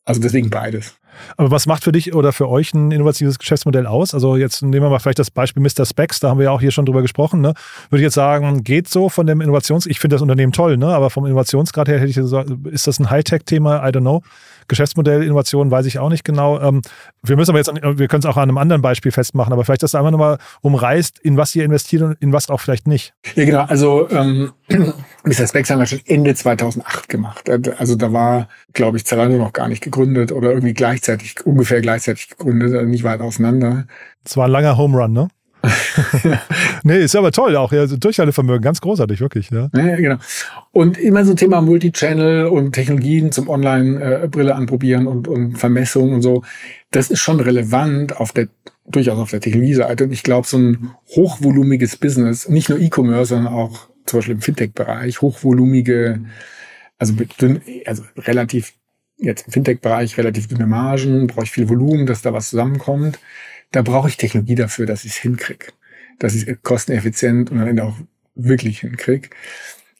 Also 0.06 0.22
deswegen 0.22 0.50
beides. 0.52 0.96
Aber 1.38 1.52
was 1.52 1.66
macht 1.66 1.84
für 1.84 1.92
dich 1.92 2.14
oder 2.14 2.34
für 2.34 2.50
euch 2.50 2.74
ein 2.74 2.92
innovatives 2.92 3.40
Geschäftsmodell 3.40 3.88
aus? 3.88 4.14
Also 4.14 4.36
jetzt 4.36 4.62
nehmen 4.62 4.84
wir 4.86 4.90
mal 4.90 5.00
vielleicht 5.00 5.20
das 5.20 5.32
Beispiel 5.32 5.62
Mr. 5.64 5.86
Specs, 5.86 6.20
da 6.20 6.30
haben 6.30 6.40
wir 6.40 6.46
ja 6.46 6.52
auch 6.52 6.62
hier 6.62 6.72
schon 6.72 6.86
drüber 6.86 7.02
gesprochen. 7.02 7.42
Ne? 7.42 7.54
Würde 7.90 8.02
ich 8.02 8.06
jetzt 8.06 8.16
sagen, 8.16 8.64
geht 8.64 8.88
so 8.88 9.10
von 9.10 9.28
dem 9.28 9.42
Innovations... 9.42 9.86
Ich 9.86 10.00
finde 10.00 10.16
das 10.16 10.22
Unternehmen 10.22 10.52
toll, 10.52 10.78
ne? 10.78 10.88
aber 10.88 11.10
vom 11.10 11.26
Innovationsgrad 11.26 11.88
her 11.88 12.00
hätte 12.00 12.10
ich 12.10 12.16
gesagt, 12.16 12.50
ist 12.66 12.88
das 12.88 13.00
ein 13.00 13.10
Hightech-Thema? 13.10 13.88
I 13.88 13.92
don't 13.92 14.02
know. 14.02 14.22
Geschäftsmodell, 14.68 15.24
Innovation 15.24 15.70
weiß 15.70 15.86
ich 15.86 16.00
auch 16.00 16.10
nicht 16.10 16.24
genau. 16.24 16.60
Ähm, 16.60 16.82
wir 17.22 17.36
müssen 17.36 17.52
aber 17.52 17.60
jetzt, 17.60 17.72
wir 17.74 18.08
können 18.08 18.22
es 18.22 18.26
auch 18.26 18.38
an 18.38 18.44
einem 18.44 18.58
anderen 18.58 18.82
Beispiel 18.82 19.12
festmachen, 19.12 19.54
aber 19.54 19.64
vielleicht, 19.64 19.84
dass 19.84 19.92
du 19.92 19.98
einfach 19.98 20.12
nochmal 20.12 20.38
umreißt, 20.62 21.20
in 21.20 21.38
was 21.38 21.56
ihr 21.56 21.64
investiert 21.64 22.02
und 22.02 22.18
in 22.20 22.34
was 22.34 22.50
auch 22.50 22.60
vielleicht 22.60 22.88
nicht. 22.88 23.14
Ja, 23.36 23.46
genau. 23.46 23.66
Also 23.66 24.10
ähm, 24.10 24.54
Mr. 25.26 25.48
Specs 25.48 25.70
haben 25.70 25.80
wir 25.80 25.86
schon 25.88 26.02
Ende 26.06 26.36
2008 26.36 27.10
gemacht. 27.10 27.50
Also 27.78 27.96
da 27.96 28.14
war, 28.14 28.48
glaube 28.74 28.98
ich, 28.98 29.06
Zalando 29.06 29.38
noch 29.38 29.54
gar 29.54 29.68
nicht 29.68 29.84
gegründet 29.84 30.32
oder 30.32 30.52
irgendwie 30.52 30.74
gleichzeitig, 30.74 31.46
ungefähr 31.46 31.82
gleichzeitig 31.82 32.30
gegründet, 32.30 32.74
also 32.74 32.86
nicht 32.86 33.04
weit 33.04 33.22
auseinander. 33.22 33.86
Es 34.24 34.38
war 34.38 34.46
ein 34.46 34.52
langer 34.52 34.78
Home 34.78 34.98
Run, 34.98 35.14
ne? 35.14 35.28
nee, 36.84 37.04
ist 37.04 37.16
aber 37.16 37.32
toll 37.32 37.56
auch. 37.56 37.72
Ja, 37.72 37.88
Durchhaltevermögen, 37.88 38.62
ganz 38.62 38.82
großartig, 38.82 39.20
wirklich. 39.20 39.50
Ja. 39.50 39.70
ja, 39.76 39.96
genau. 39.96 40.18
Und 40.72 40.98
immer 40.98 41.26
so 41.26 41.34
Thema 41.34 41.62
Multichannel 41.62 42.46
und 42.46 42.74
Technologien 42.74 43.32
zum 43.32 43.50
Online-Brille 43.50 44.54
anprobieren 44.54 45.08
und, 45.08 45.28
und 45.28 45.58
Vermessung 45.58 46.14
und 46.14 46.22
so. 46.22 46.44
Das 46.92 47.10
ist 47.10 47.20
schon 47.20 47.40
relevant 47.40 48.18
auf 48.18 48.32
der, 48.32 48.48
durchaus 48.86 49.18
auf 49.18 49.32
der 49.32 49.42
Technologieseite. 49.42 50.04
Und 50.04 50.12
ich 50.12 50.22
glaube, 50.22 50.48
so 50.48 50.58
ein 50.58 50.92
hochvolumiges 51.16 51.98
Business, 51.98 52.48
nicht 52.48 52.70
nur 52.70 52.80
E-Commerce, 52.80 53.36
sondern 53.36 53.52
auch 53.54 53.88
zum 54.06 54.20
Beispiel 54.20 54.36
im 54.36 54.42
Fintech-Bereich, 54.42 55.22
hochvolumige, 55.22 56.22
also, 56.98 57.14
dünn, 57.14 57.62
also 57.86 58.04
relativ, 58.18 58.74
jetzt 59.18 59.48
im 59.48 59.54
Fintech-Bereich 59.54 60.18
relativ 60.18 60.48
dünne 60.48 60.68
Margen, 60.68 61.28
brauche 61.28 61.46
ich 61.46 61.52
viel 61.52 61.70
Volumen, 61.70 62.06
dass 62.06 62.22
da 62.22 62.34
was 62.34 62.50
zusammenkommt 62.50 63.20
da 63.76 63.82
brauche 63.82 64.08
ich 64.08 64.18
Technologie 64.18 64.56
dafür, 64.56 64.86
dass 64.86 65.04
ich 65.04 65.12
es 65.12 65.18
hinkriege. 65.18 65.68
Dass 66.20 66.34
ich 66.34 66.48
es 66.48 66.58
kosteneffizient 66.64 67.52
und 67.52 67.60
am 67.60 67.68
Ende 67.68 67.84
auch 67.84 67.98
wirklich 68.36 68.80
hinkriege. 68.80 69.30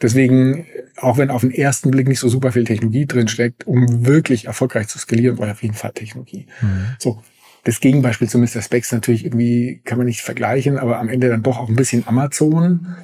Deswegen, 0.02 0.66
auch 0.98 1.18
wenn 1.18 1.30
auf 1.30 1.42
den 1.42 1.52
ersten 1.52 1.92
Blick 1.92 2.08
nicht 2.08 2.20
so 2.20 2.30
super 2.30 2.52
viel 2.52 2.66
Technologie 2.66 3.06
drin 3.06 3.28
steckt, 3.28 3.66
um 3.66 4.06
wirklich 4.06 4.46
erfolgreich 4.46 4.88
zu 4.88 4.98
skalieren, 4.98 5.36
brauche 5.36 5.48
ich 5.48 5.54
auf 5.54 5.64
jeden 5.64 5.76
Fall 5.76 5.92
Technologie. 5.94 6.48
Mhm. 6.62 6.88
So. 7.00 7.22
Das 7.64 7.80
Gegenbeispiel 7.80 8.30
zu 8.30 8.38
Mr. 8.38 8.62
Specs 8.62 8.92
natürlich 8.92 9.26
irgendwie 9.26 9.82
kann 9.84 9.98
man 9.98 10.06
nicht 10.06 10.22
vergleichen, 10.22 10.78
aber 10.78 11.00
am 11.00 11.10
Ende 11.10 11.30
dann 11.30 11.42
doch 11.42 11.58
auch 11.58 11.68
ein 11.68 11.76
bisschen 11.76 12.08
Amazon. 12.08 12.96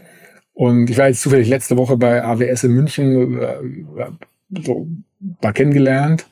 Und 0.54 0.90
ich 0.90 0.98
war 0.98 1.08
jetzt 1.08 1.22
zufällig 1.22 1.48
letzte 1.48 1.78
Woche 1.78 1.98
bei 1.98 2.24
AWS 2.24 2.66
in 2.66 2.72
München, 2.74 3.40
äh, 3.40 3.56
so, 4.64 4.88
war 5.42 5.54
kennengelernt. 5.54 6.28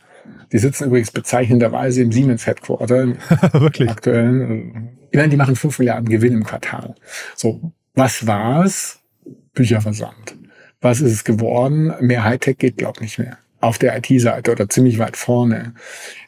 Die 0.51 0.57
sitzen 0.57 0.85
übrigens 0.87 1.11
bezeichnenderweise 1.11 2.01
im 2.01 2.11
Siemens 2.11 2.45
Headquarter. 2.45 3.07
Wirklich? 3.53 3.89
Aktuell. 3.89 4.71
Ich 5.11 5.17
meine, 5.17 5.29
die 5.29 5.37
machen 5.37 5.55
5 5.55 5.79
Milliarden 5.79 6.09
Gewinn 6.09 6.33
im 6.33 6.43
Quartal. 6.43 6.95
So, 7.35 7.71
was 7.95 8.25
war's? 8.27 8.99
Bücherversand. 9.53 10.35
Was 10.81 11.01
ist 11.01 11.11
es 11.11 11.23
geworden? 11.23 11.93
Mehr 11.99 12.23
Hightech 12.23 12.57
geht, 12.57 12.77
glaub 12.77 13.01
nicht 13.01 13.19
mehr. 13.19 13.37
Auf 13.59 13.77
der 13.77 13.97
IT-Seite 13.97 14.51
oder 14.51 14.69
ziemlich 14.69 14.99
weit 14.99 15.17
vorne. 15.17 15.73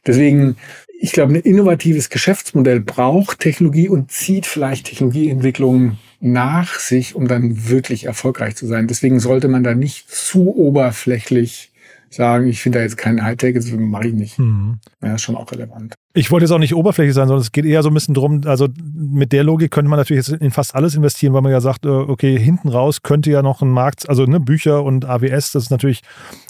Deswegen, 0.06 0.58
ich 1.00 1.14
glaube, 1.14 1.34
ein 1.34 1.42
innovatives 1.42 2.10
Geschäftsmodell 2.10 2.82
braucht 2.82 3.40
Technologie 3.40 3.88
und 3.88 4.12
zieht 4.12 4.46
vielleicht 4.46 4.88
Technologieentwicklungen 4.88 5.98
nach 6.22 6.80
sich, 6.80 7.16
um 7.16 7.28
dann 7.28 7.68
wirklich 7.68 8.06
erfolgreich 8.06 8.56
zu 8.56 8.68
sein. 8.68 8.88
Deswegen 8.88 9.20
sollte 9.20 9.48
man 9.48 9.64
da 9.64 9.74
nicht 9.74 10.10
zu 10.10 10.56
oberflächlich 10.56 11.72
sagen, 12.14 12.48
ich 12.48 12.62
finde 12.62 12.80
da 12.80 12.84
jetzt 12.84 12.98
keinen 12.98 13.24
Hightech, 13.24 13.56
das 13.56 13.72
mache 13.72 14.08
ich 14.08 14.14
nicht. 14.14 14.38
Mhm. 14.38 14.80
Ja, 15.02 15.16
ist 15.16 15.22
schon 15.22 15.36
auch 15.36 15.52
relevant. 15.52 15.96
Ich 16.14 16.30
wollte 16.30 16.44
jetzt 16.44 16.52
auch 16.52 16.60
nicht 16.60 16.76
oberflächlich 16.76 17.16
sein, 17.16 17.28
sondern 17.28 17.42
es 17.42 17.54
geht 17.54 17.66
eher 17.66 17.82
so 17.84 17.90
ein 17.90 17.94
bisschen 17.94 18.14
drum, 18.14 18.42
also 18.46 18.68
mit 18.84 19.32
der 19.32 19.46
Logik 19.46 19.72
könnte 19.72 19.90
man 19.90 19.98
natürlich 19.98 20.28
jetzt 20.28 20.42
in 20.42 20.52
fast 20.52 20.76
alles 20.76 20.94
investieren, 20.94 21.34
weil 21.34 21.42
man 21.42 21.54
ja 21.54 21.62
sagt, 21.62 21.86
äh, 21.86 21.90
okay, 21.90 22.38
hinten 22.38 22.68
raus 22.68 23.02
könnte 23.02 23.32
ja 23.32 23.42
noch 23.42 23.62
ein 23.62 23.70
Markt, 23.70 24.10
also 24.10 24.26
ne, 24.26 24.42
Bücher 24.42 24.84
und 24.84 25.06
AWS, 25.06 25.54
das 25.54 25.64
ist 25.64 25.70
natürlich 25.72 26.02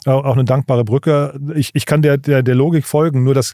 auch 0.05 0.33
eine 0.33 0.45
dankbare 0.45 0.83
Brücke. 0.83 1.39
Ich, 1.53 1.69
ich 1.73 1.85
kann 1.85 2.01
der, 2.01 2.17
der, 2.17 2.41
der 2.41 2.55
Logik 2.55 2.85
folgen, 2.85 3.23
nur 3.23 3.35
das 3.35 3.53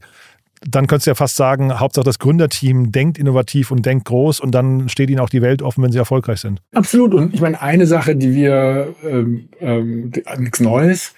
dann 0.61 0.87
könntest 0.87 1.07
du 1.07 1.11
ja 1.11 1.15
fast 1.15 1.35
sagen, 1.35 1.79
Hauptsache 1.79 2.05
das 2.05 2.19
Gründerteam 2.19 2.91
denkt 2.91 3.17
innovativ 3.17 3.71
und 3.71 3.85
denkt 3.85 4.05
groß 4.05 4.39
und 4.39 4.51
dann 4.51 4.89
steht 4.89 5.09
ihnen 5.09 5.19
auch 5.19 5.29
die 5.29 5.41
Welt 5.41 5.61
offen, 5.61 5.83
wenn 5.83 5.91
sie 5.91 5.97
erfolgreich 5.97 6.39
sind. 6.39 6.61
Absolut. 6.73 7.13
Und 7.13 7.33
ich 7.33 7.41
meine, 7.41 7.61
eine 7.61 7.87
Sache, 7.87 8.15
die 8.15 8.33
wir, 8.33 8.95
ähm, 9.03 9.49
ähm, 9.59 10.11
nichts 10.37 10.59
Neues, 10.59 11.13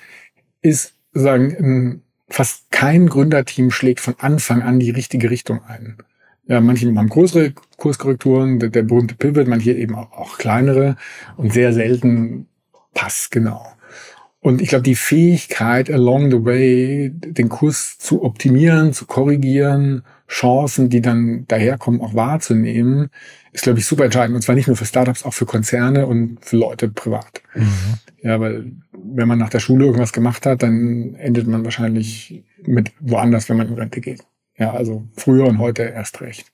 ist 0.62 0.93
sagen, 1.13 2.01
fast 2.27 2.69
kein 2.72 3.08
Gründerteam 3.08 3.72
schlägt 3.72 4.00
von 4.00 4.15
Anfang 4.19 4.62
an 4.62 4.79
die 4.79 4.91
richtige 4.91 5.29
Richtung 5.29 5.62
ein. 5.67 5.98
Ja, 6.48 6.62
manche 6.62 6.88
haben 6.88 7.10
größere 7.10 7.53
Kurskorrekturen, 7.77 8.60
der, 8.60 8.69
der 8.69 8.84
berühmte 8.84 9.15
Pivot, 9.15 9.48
manche 9.48 9.72
eben 9.72 9.96
auch, 9.96 10.12
auch 10.12 10.38
kleinere 10.38 10.96
und 11.38 11.53
sehr 11.53 11.74
selten 11.74 12.48
passt 12.93 13.31
genau. 13.31 13.65
Und 14.41 14.62
ich 14.62 14.69
glaube, 14.69 14.84
die 14.84 14.96
Fähigkeit, 14.96 15.89
along 15.89 16.31
the 16.31 16.46
way 16.46 17.12
den 17.13 17.50
Kurs 17.50 17.98
zu 17.98 18.24
optimieren, 18.24 18.93
zu 18.93 19.05
korrigieren, 19.05 20.03
Chancen, 20.29 20.89
die 20.89 21.01
dann 21.01 21.46
daherkommen, 21.48 22.00
auch 22.01 22.13
wahrzunehmen, 22.13 23.10
ist, 23.51 23.63
glaube 23.63 23.79
ich, 23.79 23.86
super 23.86 24.05
entscheidend. 24.05 24.36
Und 24.36 24.41
zwar 24.41 24.55
nicht 24.55 24.67
nur 24.67 24.77
für 24.77 24.86
Startups, 24.86 25.25
auch 25.25 25.34
für 25.34 25.46
Konzerne 25.46 26.05
und 26.05 26.38
für 26.41 26.55
Leute 26.55 26.88
privat. 26.88 27.41
Mhm. 27.53 27.67
Ja, 28.22 28.39
weil 28.39 28.72
wenn 28.93 29.27
man 29.27 29.39
nach 29.39 29.50
der 29.50 29.60
Schule 29.60 29.86
irgendwas 29.86 30.13
gemacht 30.13 30.46
hat, 30.46 30.63
dann 30.63 31.15
endet 31.15 31.48
man 31.48 31.65
wahrscheinlich 31.65 32.43
mit 32.65 32.91
woanders, 33.00 33.50
wenn 33.50 33.58
man 33.58 33.67
in 33.67 33.74
Rente 33.74 34.00
geht. 34.01 34.22
Ja, 34.58 34.74
also 34.74 35.08
früher 35.15 35.48
und 35.48 35.58
heute 35.58 35.84
erst 35.84 36.22
recht. 36.22 36.51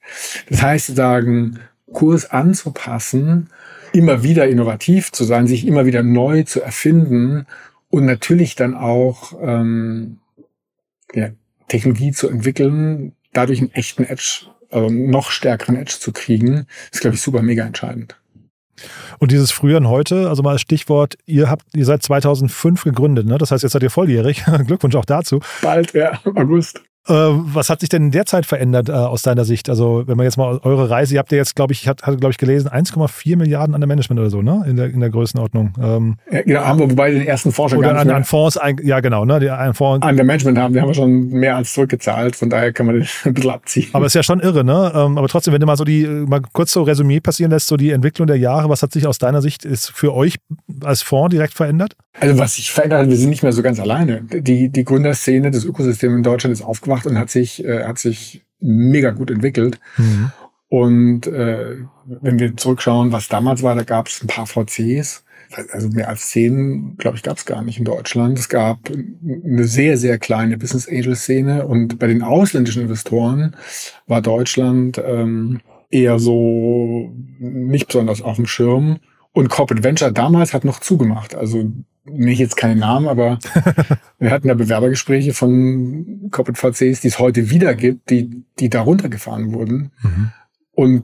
Das 0.50 0.62
heißt, 0.62 0.96
sagen, 0.96 1.60
Kurs 1.92 2.30
anzupassen, 2.30 3.50
immer 3.94 4.24
wieder 4.24 4.48
innovativ 4.48 5.12
zu 5.12 5.24
sein, 5.24 5.48
sich 5.48 5.68
immer 5.68 5.86
wieder 5.86 6.04
neu 6.04 6.44
zu 6.44 6.62
erfinden 6.62 7.46
und 7.90 8.06
natürlich 8.06 8.56
dann 8.56 8.74
auch 8.74 9.34
ähm, 9.42 10.20
ja, 11.14 11.30
Technologie 11.68 12.12
zu 12.12 12.30
entwickeln, 12.30 13.14
dadurch 13.34 13.60
einen 13.60 13.72
echten 13.74 14.04
Edge, 14.04 14.48
also 14.70 14.90
noch 14.90 15.32
stärkeren 15.32 15.76
Edge 15.76 15.96
zu 16.00 16.12
kriegen, 16.12 16.68
ist, 16.92 17.02
glaube 17.02 17.16
ich, 17.16 17.22
super 17.22 17.42
mega 17.42 17.66
entscheidend. 17.66 18.20
Und 19.20 19.32
dieses 19.32 19.52
Früher 19.52 19.78
und 19.78 19.88
Heute, 19.88 20.30
also 20.30 20.44
mal 20.44 20.52
als 20.52 20.62
Stichwort, 20.62 21.16
ihr 21.26 21.50
habt, 21.50 21.64
ihr 21.74 21.86
seid 21.86 22.04
2005 22.04 22.84
gegründet, 22.84 23.26
ne? 23.26 23.38
Das 23.38 23.52
heißt, 23.52 23.64
jetzt 23.64 23.72
seid 23.72 23.84
ihr 23.84 23.90
volljährig. 23.90 24.44
Glückwunsch 24.68 24.96
auch 24.96 25.06
dazu. 25.06 25.40
Bald, 25.62 25.94
ja, 25.94 26.20
August. 26.26 26.82
Äh, 27.08 27.14
was 27.14 27.70
hat 27.70 27.82
sich 27.82 27.90
denn 27.90 28.06
in 28.06 28.12
der 28.12 28.26
Zeit 28.26 28.46
verändert 28.46 28.90
äh, 28.90 28.94
aus 28.94 29.22
deiner 29.22 29.46
Sicht? 29.46 29.70
Also, 29.70 30.04
wenn 30.08 30.18
man 30.18 30.24
jetzt 30.24 30.38
mal 30.38 30.60
eure 30.64 30.90
Reise, 30.90 31.14
ihr 31.14 31.20
habt 31.20 31.32
ja 31.32 31.38
jetzt, 31.38 31.56
glaube 31.56 31.74
ich, 31.74 31.88
hat, 31.88 32.04
hatte, 32.04 32.18
glaube 32.18 32.32
ich, 32.32 32.38
gelesen, 32.38 32.70
1,4 32.70 33.38
Milliarden 33.38 33.76
an 33.76 33.82
der 33.82 33.88
Management 33.88 34.20
oder 34.20 34.30
so, 34.32 34.42
ne? 34.42 34.66
In 34.68 34.76
der, 34.76 34.88
in 34.88 35.00
der 35.00 35.12
Größenordnung. 35.12 35.74
Ähm, 35.80 36.18
ja, 36.32 36.42
genau, 36.42 36.62
haben 36.62 36.80
wir 36.80 36.96
bei 36.96 37.12
den 37.12 37.28
ersten 37.28 37.52
Forscher 37.52 37.78
Oder 37.78 37.96
an, 37.96 38.10
an, 38.10 38.24
Fonds, 38.24 38.60
ja 38.82 39.00
genau, 39.02 39.24
ne? 39.24 39.40
Die, 39.40 39.50
ein 39.50 39.76
Fonds. 39.76 40.06
An 40.06 40.16
der 40.16 40.26
Management 40.26 40.58
haben, 40.58 40.74
die 40.74 40.82
haben 40.82 40.88
wir 40.88 40.96
schon 40.96 41.30
mehr 41.30 41.58
als 41.58 41.74
zurückgezahlt, 41.74 42.36
von 42.36 42.50
daher 42.50 42.74
kann 42.74 42.88
man 42.88 43.00
das 43.00 43.22
ein 43.24 43.36
bisschen 43.36 43.52
abziehen. 43.52 43.90
Aber 43.94 44.08
ist 44.08 44.16
ja 44.16 44.24
schon 44.24 44.40
irre, 44.40 44.64
ne? 44.64 44.92
Ähm, 44.96 45.18
aber 45.18 45.28
trotzdem, 45.28 45.54
wenn 45.54 45.62
du 45.62 45.68
mal 45.68 45.78
so 45.78 45.84
die, 45.84 46.06
mal 46.06 46.42
kurz 46.54 46.72
so 46.72 46.82
Resümee 46.82 47.20
passieren 47.20 47.52
lässt, 47.52 47.68
so 47.68 47.78
die 47.78 47.92
Entwicklung 47.92 48.26
der 48.26 48.38
Jahre, 48.38 48.70
was 48.70 48.82
hat 48.82 48.92
sich 48.92 49.06
aus 49.06 49.20
deiner 49.20 49.44
Sicht 49.44 49.64
ist 49.64 49.92
für 49.92 50.14
euch 50.16 50.38
als 50.86 51.02
Fonds 51.02 51.32
direkt 51.32 51.54
verändert? 51.54 51.96
Also 52.20 52.38
was 52.38 52.56
sich 52.56 52.72
verändert 52.72 53.02
hat, 53.02 53.10
wir 53.10 53.18
sind 53.18 53.30
nicht 53.30 53.44
mehr 53.44 53.52
so 53.52 53.62
ganz 53.62 53.80
alleine. 53.80 54.22
Die, 54.22 54.70
die 54.70 54.84
Gründerszene, 54.84 55.52
das 55.52 55.66
Ökosystem 55.66 56.16
in 56.16 56.24
Deutschland 56.24 56.54
ist 56.54 56.62
aufgewacht 56.62 57.06
und 57.06 57.18
hat 57.18 57.30
sich, 57.30 57.64
äh, 57.64 57.84
hat 57.84 58.00
sich 58.00 58.46
mega 58.60 59.12
gut 59.12 59.32
entwickelt. 59.32 59.80
Mhm. 59.98 60.32
Und 60.68 61.28
äh, 61.28 61.78
wenn 62.06 62.40
wir 62.40 62.58
zurückschauen, 62.58 63.12
was 63.12 63.28
damals 63.28 63.64
war, 63.64 63.76
da 63.76 63.84
gab 63.84 64.08
es 64.08 64.22
ein 64.22 64.28
paar 64.28 64.48
VCs. 64.48 65.24
Also 65.72 65.90
mehr 65.90 66.10
als 66.10 66.30
zehn, 66.32 66.98
glaube 66.98 67.18
ich, 67.18 67.24
gab 67.24 67.38
es 67.38 67.46
gar 67.46 67.62
nicht 67.62 67.78
in 67.78 67.86
Deutschland. 67.86 68.38
Es 68.40 68.50
gab 68.50 68.80
eine 68.90 69.66
sehr, 69.66 69.98
sehr 69.98 70.18
kleine 70.18 70.58
Business 70.58 70.90
Angel 70.90 71.16
Szene 71.16 71.68
und 71.68 72.00
bei 72.00 72.08
den 72.08 72.24
ausländischen 72.24 72.82
Investoren 72.82 73.56
war 74.08 74.22
Deutschland 74.22 75.02
ähm, 75.06 75.62
eher 75.92 76.20
so 76.20 77.14
nicht 77.40 77.88
besonders 77.88 78.22
auf 78.22 78.38
dem 78.38 78.48
Schirm. 78.48 79.00
Und 79.36 79.50
Corporate 79.50 79.84
Venture 79.84 80.14
damals 80.14 80.54
hat 80.54 80.64
noch 80.64 80.80
zugemacht. 80.80 81.36
Also 81.36 81.70
nicht 82.06 82.40
jetzt 82.40 82.56
keine 82.56 82.78
Namen, 82.78 83.10
aber 83.10 83.38
wir 84.18 84.32
hatten 84.32 84.48
da 84.48 84.54
Bewerbergespräche 84.54 85.34
von 85.34 86.30
Corporate 86.32 86.58
VCs, 86.58 87.02
die 87.02 87.10
es 87.10 87.20
heute 87.20 87.50
wieder 87.50 87.76
gibt, 87.76 88.10
die, 88.10 88.46
die 88.60 88.70
da 88.70 88.80
runtergefahren 88.80 89.52
wurden. 89.52 89.92
Mhm. 90.02 90.32
Und 90.72 91.04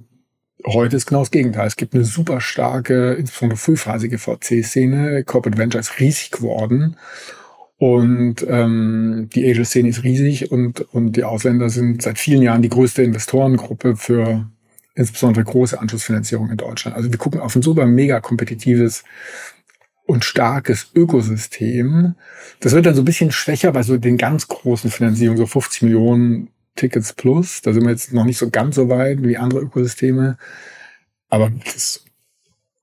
heute 0.66 0.96
ist 0.96 1.08
genau 1.08 1.20
das 1.20 1.32
Gegenteil. 1.32 1.68
Es 1.68 1.76
gibt 1.76 1.94
eine 1.94 2.06
super 2.06 2.40
starke, 2.40 3.16
insbesondere 3.16 3.60
frühphasige 3.60 4.18
VC-Szene. 4.18 5.26
Corporate 5.26 5.58
Venture 5.58 5.82
ist 5.82 6.00
riesig 6.00 6.32
geworden. 6.32 6.96
Und 7.80 8.46
ähm, 8.48 9.28
die 9.36 9.44
Asia-Szene 9.44 9.90
ist 9.90 10.04
riesig 10.04 10.54
und, 10.54 10.80
und 10.94 11.18
die 11.18 11.26
Ausländer 11.26 11.70
sind 11.70 12.02
seit 12.02 12.18
vielen 12.18 12.44
Jahren 12.44 12.62
die 12.62 12.70
größte 12.70 13.04
Investorengruppe 13.04 13.98
für 13.98 14.50
insbesondere 14.95 15.43
große 15.43 15.79
Anschlussfinanzierung 15.79 16.50
in 16.50 16.57
Deutschland. 16.57 16.95
Also 16.95 17.12
wir 17.12 17.17
gucken 17.17 17.39
auf 17.39 17.55
ein 17.55 17.62
super 17.62 17.86
mega 17.86 18.19
kompetitives 18.19 19.03
und 20.05 20.25
starkes 20.25 20.91
Ökosystem. 20.93 22.15
Das 22.60 22.74
wird 22.74 22.86
dann 22.86 22.95
so 22.95 23.01
ein 23.01 23.05
bisschen 23.05 23.31
schwächer 23.31 23.71
bei 23.71 23.83
so 23.83 23.98
den 23.98 24.17
ganz 24.17 24.48
großen 24.48 24.91
Finanzierungen, 24.91 25.38
so 25.38 25.45
50 25.45 25.83
Millionen 25.83 26.50
Tickets 26.75 27.13
plus. 27.13 27.62
Da 27.62 27.74
sind 27.74 27.83
wir 27.83 27.91
jetzt 27.91 28.13
noch 28.13 28.25
nicht 28.25 28.38
so 28.38 28.50
ganz 28.50 28.75
so 28.75 28.89
weit 28.89 29.24
wie 29.24 29.38
andere 29.38 29.62
Ökosysteme. 29.62 30.38
Aber 31.29 31.51
das 31.63 31.75
ist 31.75 32.05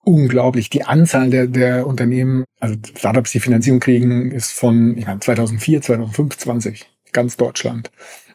unglaublich. 0.05 0.71
Die 0.71 0.85
Anzahl 0.85 1.29
der, 1.29 1.47
der 1.47 1.87
Unternehmen, 1.87 2.45
also 2.61 2.77
Startups, 2.97 3.33
die 3.33 3.41
Finanzierung 3.41 3.81
kriegen, 3.81 4.31
ist 4.31 4.53
von 4.53 4.97
ich 4.97 5.07
meine, 5.07 5.21
2004, 5.21 5.83
2005, 5.83 6.39
20, 6.39 6.91
ganz 7.13 7.37
Deutschland. 7.37 7.91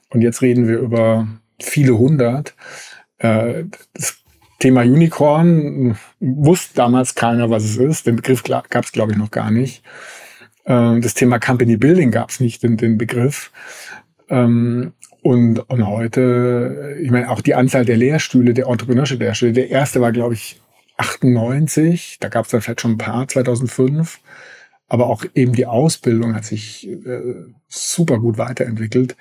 Und 0.09 0.21
jetzt 0.21 0.41
reden 0.43 0.67
wir 0.67 0.77
über 0.77 1.27
viele 1.59 1.97
hundert. 1.97 2.55
Äh, 3.23 3.65
das 3.93 4.17
Thema 4.59 4.81
Unicorn 4.81 5.97
wusste 6.19 6.75
damals 6.75 7.15
keiner, 7.15 7.49
was 7.49 7.63
es 7.63 7.77
ist. 7.77 8.05
Den 8.05 8.17
Begriff 8.17 8.43
gab 8.43 8.83
es, 8.83 8.91
glaube 8.91 9.13
ich, 9.13 9.17
noch 9.17 9.31
gar 9.31 9.49
nicht. 9.49 9.83
Ähm, 10.65 11.01
das 11.01 11.15
Thema 11.15 11.39
Company 11.39 11.77
Building 11.77 12.11
gab 12.11 12.29
es 12.29 12.39
nicht, 12.39 12.61
den, 12.63 12.77
den 12.77 12.97
Begriff. 12.97 13.51
Ähm, 14.29 14.93
und, 15.21 15.59
und 15.69 15.87
heute, 15.87 16.97
ich 17.01 17.09
meine, 17.09 17.29
auch 17.29 17.41
die 17.41 17.55
Anzahl 17.55 17.85
der 17.85 17.97
Lehrstühle, 17.97 18.53
der 18.53 18.67
Entrepreneurship-Lehrstühle. 18.67 19.53
Der 19.53 19.69
erste 19.69 20.01
war, 20.01 20.11
glaube 20.11 20.33
ich, 20.33 20.61
98. 20.97 22.17
Da 22.19 22.27
gab 22.27 22.45
es 22.45 22.51
dann 22.51 22.61
vielleicht 22.61 22.81
schon 22.81 22.91
ein 22.91 22.97
paar, 22.97 23.27
2005. 23.27 24.19
Aber 24.89 25.07
auch 25.07 25.25
eben 25.33 25.53
die 25.53 25.65
Ausbildung 25.65 26.35
hat 26.35 26.45
sich 26.45 26.87
äh, 26.87 27.21
super 27.67 28.19
gut 28.19 28.37
weiterentwickelt. 28.37 29.15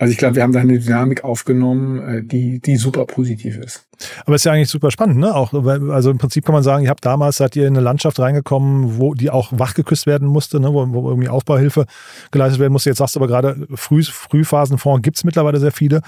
Also 0.00 0.12
ich 0.12 0.18
glaube, 0.18 0.36
wir 0.36 0.44
haben 0.44 0.52
da 0.52 0.60
eine 0.60 0.78
Dynamik 0.78 1.24
aufgenommen, 1.24 2.00
äh, 2.00 2.22
die, 2.22 2.60
die 2.60 2.76
super 2.76 3.04
positiv 3.04 3.58
ist. 3.58 3.84
Aber 4.24 4.36
ist 4.36 4.44
ja 4.44 4.52
eigentlich 4.52 4.70
super 4.70 4.92
spannend, 4.92 5.18
ne? 5.18 5.34
Auch, 5.34 5.52
also 5.52 6.12
im 6.12 6.18
Prinzip 6.18 6.44
kann 6.44 6.52
man 6.52 6.62
sagen, 6.62 6.84
ihr 6.84 6.90
habt 6.90 7.04
damals, 7.04 7.38
seid 7.38 7.56
ihr 7.56 7.66
in 7.66 7.74
eine 7.74 7.82
Landschaft 7.82 8.20
reingekommen, 8.20 8.98
wo 8.98 9.14
die 9.14 9.30
auch 9.30 9.50
wachgeküsst 9.50 10.06
werden 10.06 10.28
musste, 10.28 10.60
ne? 10.60 10.72
wo, 10.72 10.86
wo 10.92 11.08
irgendwie 11.08 11.28
Aufbauhilfe 11.28 11.86
geleistet 12.30 12.60
werden 12.60 12.72
musste. 12.72 12.90
Jetzt 12.90 12.98
sagst 12.98 13.16
du 13.16 13.20
aber 13.20 13.26
gerade, 13.26 13.66
Früh, 13.74 14.04
Frühphasenfonds 14.04 15.02
gibt 15.02 15.16
es 15.16 15.24
mittlerweile 15.24 15.58
sehr 15.58 15.72
viele 15.72 16.02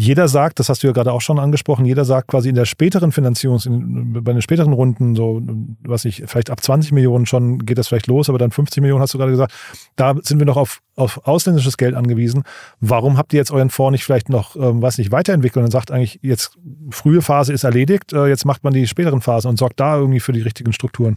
jeder 0.00 0.28
sagt, 0.28 0.60
das 0.60 0.68
hast 0.68 0.84
du 0.84 0.86
ja 0.86 0.92
gerade 0.92 1.12
auch 1.12 1.20
schon 1.20 1.40
angesprochen, 1.40 1.84
jeder 1.84 2.04
sagt 2.04 2.28
quasi 2.28 2.48
in 2.48 2.54
der 2.54 2.66
späteren 2.66 3.10
Finanzierungs, 3.10 3.66
in, 3.66 4.12
bei 4.22 4.32
den 4.32 4.42
späteren 4.42 4.72
Runden, 4.72 5.16
so, 5.16 5.42
was 5.80 6.04
ich, 6.04 6.22
vielleicht 6.26 6.50
ab 6.50 6.62
20 6.62 6.92
Millionen 6.92 7.26
schon 7.26 7.66
geht 7.66 7.78
das 7.78 7.88
vielleicht 7.88 8.06
los, 8.06 8.28
aber 8.28 8.38
dann 8.38 8.52
50 8.52 8.80
Millionen 8.80 9.02
hast 9.02 9.14
du 9.14 9.18
gerade 9.18 9.32
gesagt, 9.32 9.52
da 9.96 10.14
sind 10.22 10.38
wir 10.38 10.46
noch 10.46 10.56
auf, 10.56 10.82
auf 10.94 11.26
ausländisches 11.26 11.76
Geld 11.76 11.96
angewiesen. 11.96 12.44
Warum 12.78 13.18
habt 13.18 13.32
ihr 13.32 13.38
jetzt 13.38 13.50
euren 13.50 13.70
Fonds 13.70 13.90
nicht 13.90 14.04
vielleicht 14.04 14.28
noch, 14.28 14.54
ähm, 14.54 14.80
weiß 14.80 14.98
nicht, 14.98 15.10
weiterentwickelt 15.10 15.64
und 15.64 15.72
sagt 15.72 15.90
eigentlich, 15.90 16.20
jetzt 16.22 16.56
frühe 16.90 17.20
Phase 17.20 17.52
ist 17.52 17.64
erledigt, 17.64 18.12
äh, 18.12 18.28
jetzt 18.28 18.44
macht 18.44 18.62
man 18.62 18.72
die 18.72 18.86
späteren 18.86 19.20
Phasen 19.20 19.48
und 19.48 19.58
sorgt 19.58 19.80
da 19.80 19.98
irgendwie 19.98 20.20
für 20.20 20.32
die 20.32 20.42
richtigen 20.42 20.72
Strukturen? 20.72 21.16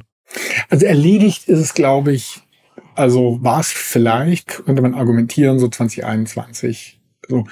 Also 0.71 0.87
erledigt 0.87 1.47
ist 1.47 1.59
es, 1.59 1.75
glaube 1.75 2.13
ich, 2.13 2.41
also 2.95 3.37
war 3.43 3.59
es 3.59 3.71
vielleicht, 3.71 4.65
könnte 4.65 4.81
man 4.81 4.95
argumentieren, 4.95 5.59
so 5.59 5.67
2021. 5.67 6.99
So, 7.29 7.45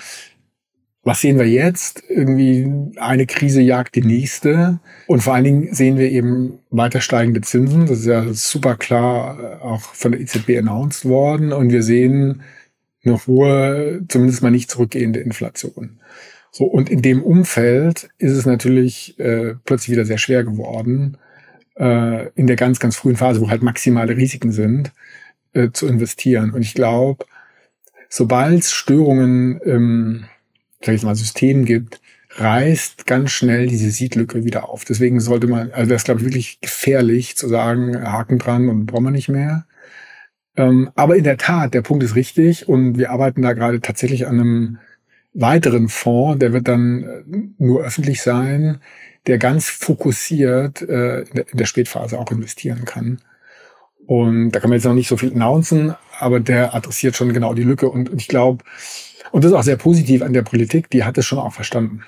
was 1.10 1.22
sehen 1.22 1.40
wir 1.40 1.50
jetzt? 1.50 2.04
Irgendwie 2.08 2.72
eine 2.98 3.26
Krise 3.26 3.62
jagt 3.62 3.96
die 3.96 4.04
nächste. 4.04 4.80
Und 5.08 5.24
vor 5.24 5.34
allen 5.34 5.44
Dingen 5.44 5.74
sehen 5.74 5.98
wir 5.98 6.12
eben 6.12 6.60
weiter 6.70 7.02
steigende 7.02 7.42
Zinsen. 7.42 7.88
Das 7.88 8.02
ist 8.02 8.06
ja 8.06 8.32
super 8.32 8.76
klar 8.76 9.40
äh, 9.40 9.64
auch 9.64 9.82
von 9.82 10.12
der 10.12 10.22
EZB 10.22 10.60
announced 10.60 11.06
worden. 11.06 11.52
Und 11.52 11.72
wir 11.72 11.82
sehen 11.82 12.44
eine 13.04 13.26
hohe, 13.26 14.04
zumindest 14.08 14.44
mal 14.44 14.52
nicht 14.52 14.70
zurückgehende 14.70 15.20
Inflation. 15.20 16.00
So, 16.52 16.66
und 16.66 16.92
in 16.92 17.02
dem 17.02 17.24
Umfeld 17.24 18.12
ist 18.20 18.34
es 18.34 18.46
natürlich 18.46 19.20
äh, 19.20 19.56
plötzlich 19.66 19.90
wieder 19.90 20.06
sehr 20.06 20.20
schwer 20.20 20.44
geworden, 20.44 21.18
äh, 21.80 22.28
in 22.36 22.46
der 22.46 22.56
ganz, 22.56 22.80
ganz 22.80 22.96
frühen 22.96 23.18
Phase, 23.18 23.42
wo 23.42 23.50
halt 23.50 23.64
maximale 23.64 24.16
Risiken 24.16 24.52
sind, 24.52 24.92
äh, 25.54 25.70
zu 25.72 25.88
investieren. 25.88 26.52
Und 26.52 26.62
ich 26.62 26.76
glaube, 26.76 27.26
sobald 28.10 28.64
Störungen 28.66 29.60
im 29.62 30.26
sag 30.82 30.96
ich 30.96 31.04
mal, 31.04 31.16
System 31.16 31.66
gibt, 31.66 32.02
reißt 32.36 33.06
ganz 33.06 33.32
schnell 33.32 33.68
diese 33.68 33.92
Siedlücke 33.92 34.44
wieder 34.44 34.70
auf. 34.70 34.86
Deswegen 34.86 35.20
sollte 35.20 35.48
man, 35.48 35.72
also 35.72 35.90
das 35.90 36.02
ist, 36.02 36.06
glaube 36.06 36.22
ich, 36.22 36.26
wirklich 36.28 36.62
gefährlich 36.62 37.36
zu 37.36 37.48
sagen, 37.48 38.02
Haken 38.02 38.38
dran 38.40 38.70
und 38.70 38.86
brauchen 38.86 39.06
wir 39.06 39.12
nicht 39.12 39.30
mehr. 39.30 39.66
Ähm, 40.56 40.90
aber 40.96 41.16
in 41.16 41.24
der 41.24 41.38
Tat, 41.38 41.74
der 41.74 41.82
Punkt 41.82 42.04
ist 42.04 42.16
richtig 42.16 42.68
und 42.68 42.98
wir 42.98 43.12
arbeiten 43.12 43.42
da 43.42 43.54
gerade 43.54 43.82
tatsächlich 43.82 44.28
an 44.28 44.40
einem 44.40 44.78
weiteren 45.34 45.90
Fonds, 45.90 46.40
der 46.40 46.54
wird 46.54 46.68
dann 46.68 47.04
äh, 47.04 47.24
nur 47.58 47.84
öffentlich 47.84 48.22
sein, 48.22 48.80
der 49.28 49.38
ganz 49.38 49.70
fokussiert 49.70 50.82
äh, 50.82 51.22
in 51.22 51.58
der 51.58 51.66
Spätphase 51.66 52.18
auch 52.18 52.32
investieren 52.32 52.86
kann. 52.86 53.20
Und 54.06 54.52
da 54.52 54.60
kann 54.60 54.70
man 54.70 54.78
jetzt 54.78 54.86
noch 54.86 54.94
nicht 54.94 55.08
so 55.08 55.18
viel 55.18 55.34
announcen, 55.34 55.96
aber 56.20 56.40
der 56.40 56.74
adressiert 56.74 57.16
schon 57.16 57.32
genau 57.32 57.54
die 57.54 57.64
Lücke. 57.64 57.90
Und 57.90 58.12
ich 58.14 58.28
glaube, 58.28 58.64
und 59.32 59.44
das 59.44 59.52
ist 59.52 59.58
auch 59.58 59.64
sehr 59.64 59.78
positiv 59.78 60.22
an 60.22 60.34
der 60.34 60.42
Politik, 60.42 60.90
die 60.90 61.04
hat 61.04 61.18
es 61.18 61.26
schon 61.26 61.40
auch 61.40 61.54
verstanden. 61.54 62.04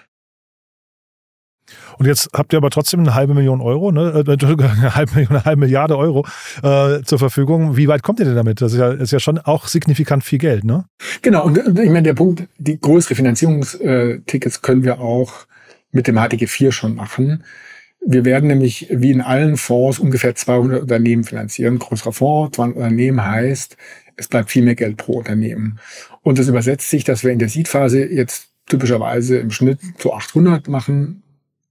Und 1.97 2.05
jetzt 2.07 2.29
habt 2.33 2.53
ihr 2.53 2.57
aber 2.57 2.69
trotzdem 2.69 3.01
eine 3.01 3.13
halbe 3.13 3.33
Million 3.33 3.61
Euro, 3.61 3.91
ne? 3.91 4.23
Äh, 4.27 4.31
eine 4.31 4.95
halbe, 4.95 5.13
Million, 5.13 5.31
eine 5.31 5.45
halbe 5.45 5.59
Milliarde 5.59 5.97
Euro 5.97 6.25
äh, 6.63 7.01
zur 7.03 7.19
Verfügung. 7.19 7.77
Wie 7.77 7.87
weit 7.87 8.03
kommt 8.03 8.19
ihr 8.19 8.25
denn 8.25 8.35
damit? 8.35 8.61
Das 8.61 8.73
ist 8.73 8.79
ja, 8.79 8.91
ist 8.91 9.11
ja 9.11 9.19
schon 9.19 9.37
auch 9.37 9.67
signifikant 9.67 10.23
viel 10.23 10.39
Geld, 10.39 10.63
ne? 10.63 10.85
Genau, 11.21 11.45
und 11.45 11.57
ich 11.57 11.89
meine, 11.89 12.03
der 12.03 12.13
Punkt, 12.13 12.47
die 12.57 12.79
größere 12.79 13.15
Finanzierungstickets 13.15 14.61
können 14.61 14.83
wir 14.83 14.99
auch 14.99 15.45
mit 15.91 16.07
dem 16.07 16.17
HTG 16.17 16.47
4 16.47 16.71
schon 16.71 16.95
machen. 16.95 17.43
Wir 18.05 18.25
werden 18.25 18.47
nämlich 18.47 18.87
wie 18.89 19.11
in 19.11 19.21
allen 19.21 19.57
Fonds 19.57 19.99
ungefähr 19.99 20.35
200 20.35 20.81
Unternehmen 20.81 21.23
finanzieren. 21.23 21.79
Größerer 21.79 22.13
Fonds, 22.13 22.55
200 22.55 22.77
Unternehmen 22.77 23.23
heißt, 23.23 23.77
es 24.15 24.27
bleibt 24.27 24.51
viel 24.51 24.63
mehr 24.63 24.75
Geld 24.75 24.97
pro 24.97 25.13
Unternehmen. 25.13 25.79
Und 26.23 26.39
das 26.39 26.47
übersetzt 26.47 26.89
sich, 26.89 27.03
dass 27.03 27.23
wir 27.23 27.31
in 27.31 27.39
der 27.39 27.49
Seed-Phase 27.49 28.05
jetzt 28.05 28.49
typischerweise 28.67 29.37
im 29.37 29.51
Schnitt 29.51 29.79
so 29.97 30.13
800 30.13 30.67
machen 30.67 31.23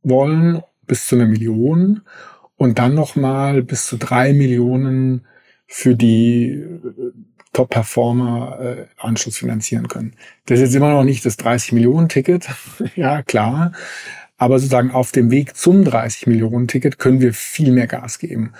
wollen 0.02 0.62
bis 0.86 1.06
zu 1.06 1.16
einer 1.16 1.26
Million 1.26 2.02
und 2.56 2.78
dann 2.78 2.94
nochmal 2.94 3.62
bis 3.62 3.86
zu 3.86 3.96
drei 3.96 4.32
Millionen 4.32 5.26
für 5.66 5.94
die 5.94 6.50
äh, 6.50 6.78
Top-Performer 7.52 8.58
äh, 8.60 8.86
Anschluss 8.98 9.38
finanzieren 9.38 9.88
können. 9.88 10.14
Das 10.46 10.58
ist 10.58 10.66
jetzt 10.66 10.74
immer 10.74 10.90
noch 10.90 11.04
nicht 11.04 11.24
das 11.24 11.36
30 11.36 11.72
Millionen 11.72 12.08
Ticket, 12.08 12.48
ja 12.96 13.22
klar, 13.22 13.72
aber 14.40 14.58
sozusagen 14.58 14.90
auf 14.90 15.12
dem 15.12 15.30
Weg 15.30 15.54
zum 15.54 15.84
30 15.84 16.26
Millionen 16.26 16.66
Ticket 16.66 16.98
können 16.98 17.20
wir 17.20 17.34
viel 17.34 17.72
mehr 17.72 17.86
Gas 17.86 18.18
geben. 18.18 18.52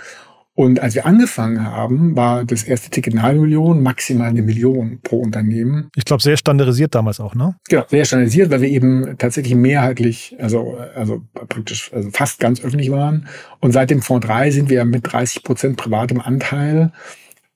Und 0.54 0.78
als 0.78 0.94
wir 0.94 1.06
angefangen 1.06 1.64
haben, 1.64 2.14
war 2.16 2.44
das 2.44 2.64
erste 2.64 2.90
Ticket 2.90 3.14
eine 3.14 3.22
halbe 3.22 3.40
Million, 3.40 3.82
maximal 3.82 4.28
eine 4.28 4.42
Million 4.42 5.00
pro 5.02 5.20
Unternehmen. 5.20 5.88
Ich 5.96 6.04
glaube, 6.04 6.22
sehr 6.22 6.37
standardisiert 6.37 6.94
damals 6.94 7.18
auch, 7.18 7.34
ne? 7.34 7.56
Genau, 7.70 7.84
sehr 7.88 8.04
standardisiert, 8.04 8.50
weil 8.50 8.60
wir 8.60 8.68
eben 8.68 9.16
tatsächlich 9.16 9.54
mehrheitlich, 9.54 10.37
also, 10.38 10.76
also 10.94 11.22
praktisch 11.32 11.90
also 11.94 12.10
fast 12.10 12.40
ganz 12.40 12.60
öffentlich 12.62 12.90
waren. 12.90 13.26
Und 13.60 13.72
seit 13.72 13.88
dem 13.88 14.02
Fonds 14.02 14.26
3 14.26 14.50
sind 14.50 14.68
wir 14.68 14.84
mit 14.84 15.10
30 15.10 15.44
Prozent 15.44 15.78
privatem 15.78 16.20
Anteil 16.20 16.92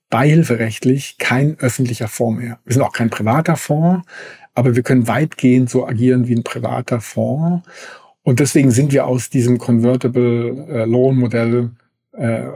beihilferechtlich 0.09 1.19
kein 1.19 1.59
öffentlicher 1.59 2.07
Fonds 2.07 2.41
mehr. 2.41 2.57
Wir 2.65 2.73
sind 2.73 2.81
auch 2.81 2.93
kein 2.93 3.11
privater 3.11 3.55
Fonds, 3.55 4.03
aber 4.55 4.75
wir 4.75 4.81
können 4.81 5.07
weitgehend 5.07 5.69
so 5.69 5.85
agieren 5.85 6.27
wie 6.27 6.35
ein 6.35 6.43
privater 6.43 7.01
Fonds. 7.01 7.67
Und 8.25 8.39
deswegen 8.39 8.71
sind 8.71 8.91
wir 8.91 9.05
aus 9.05 9.29
diesem 9.29 9.59
Convertible 9.59 10.65
äh, 10.67 10.85
Loan 10.85 11.15
Modell 11.15 11.69
äh, 12.13 12.47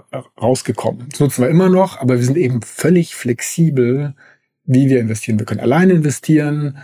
rausgekommen. 0.42 1.06
Das 1.12 1.20
nutzen 1.20 1.44
wir 1.44 1.50
immer 1.50 1.70
noch, 1.70 2.02
aber 2.02 2.16
wir 2.16 2.24
sind 2.24 2.38
eben 2.38 2.64
völlig 2.64 3.14
flexibel, 3.14 4.16
wie 4.66 4.90
wir 4.90 5.00
investieren. 5.00 5.38
Wir 5.38 5.46
können 5.46 5.60
alleine 5.60 5.94
investieren 5.94 6.80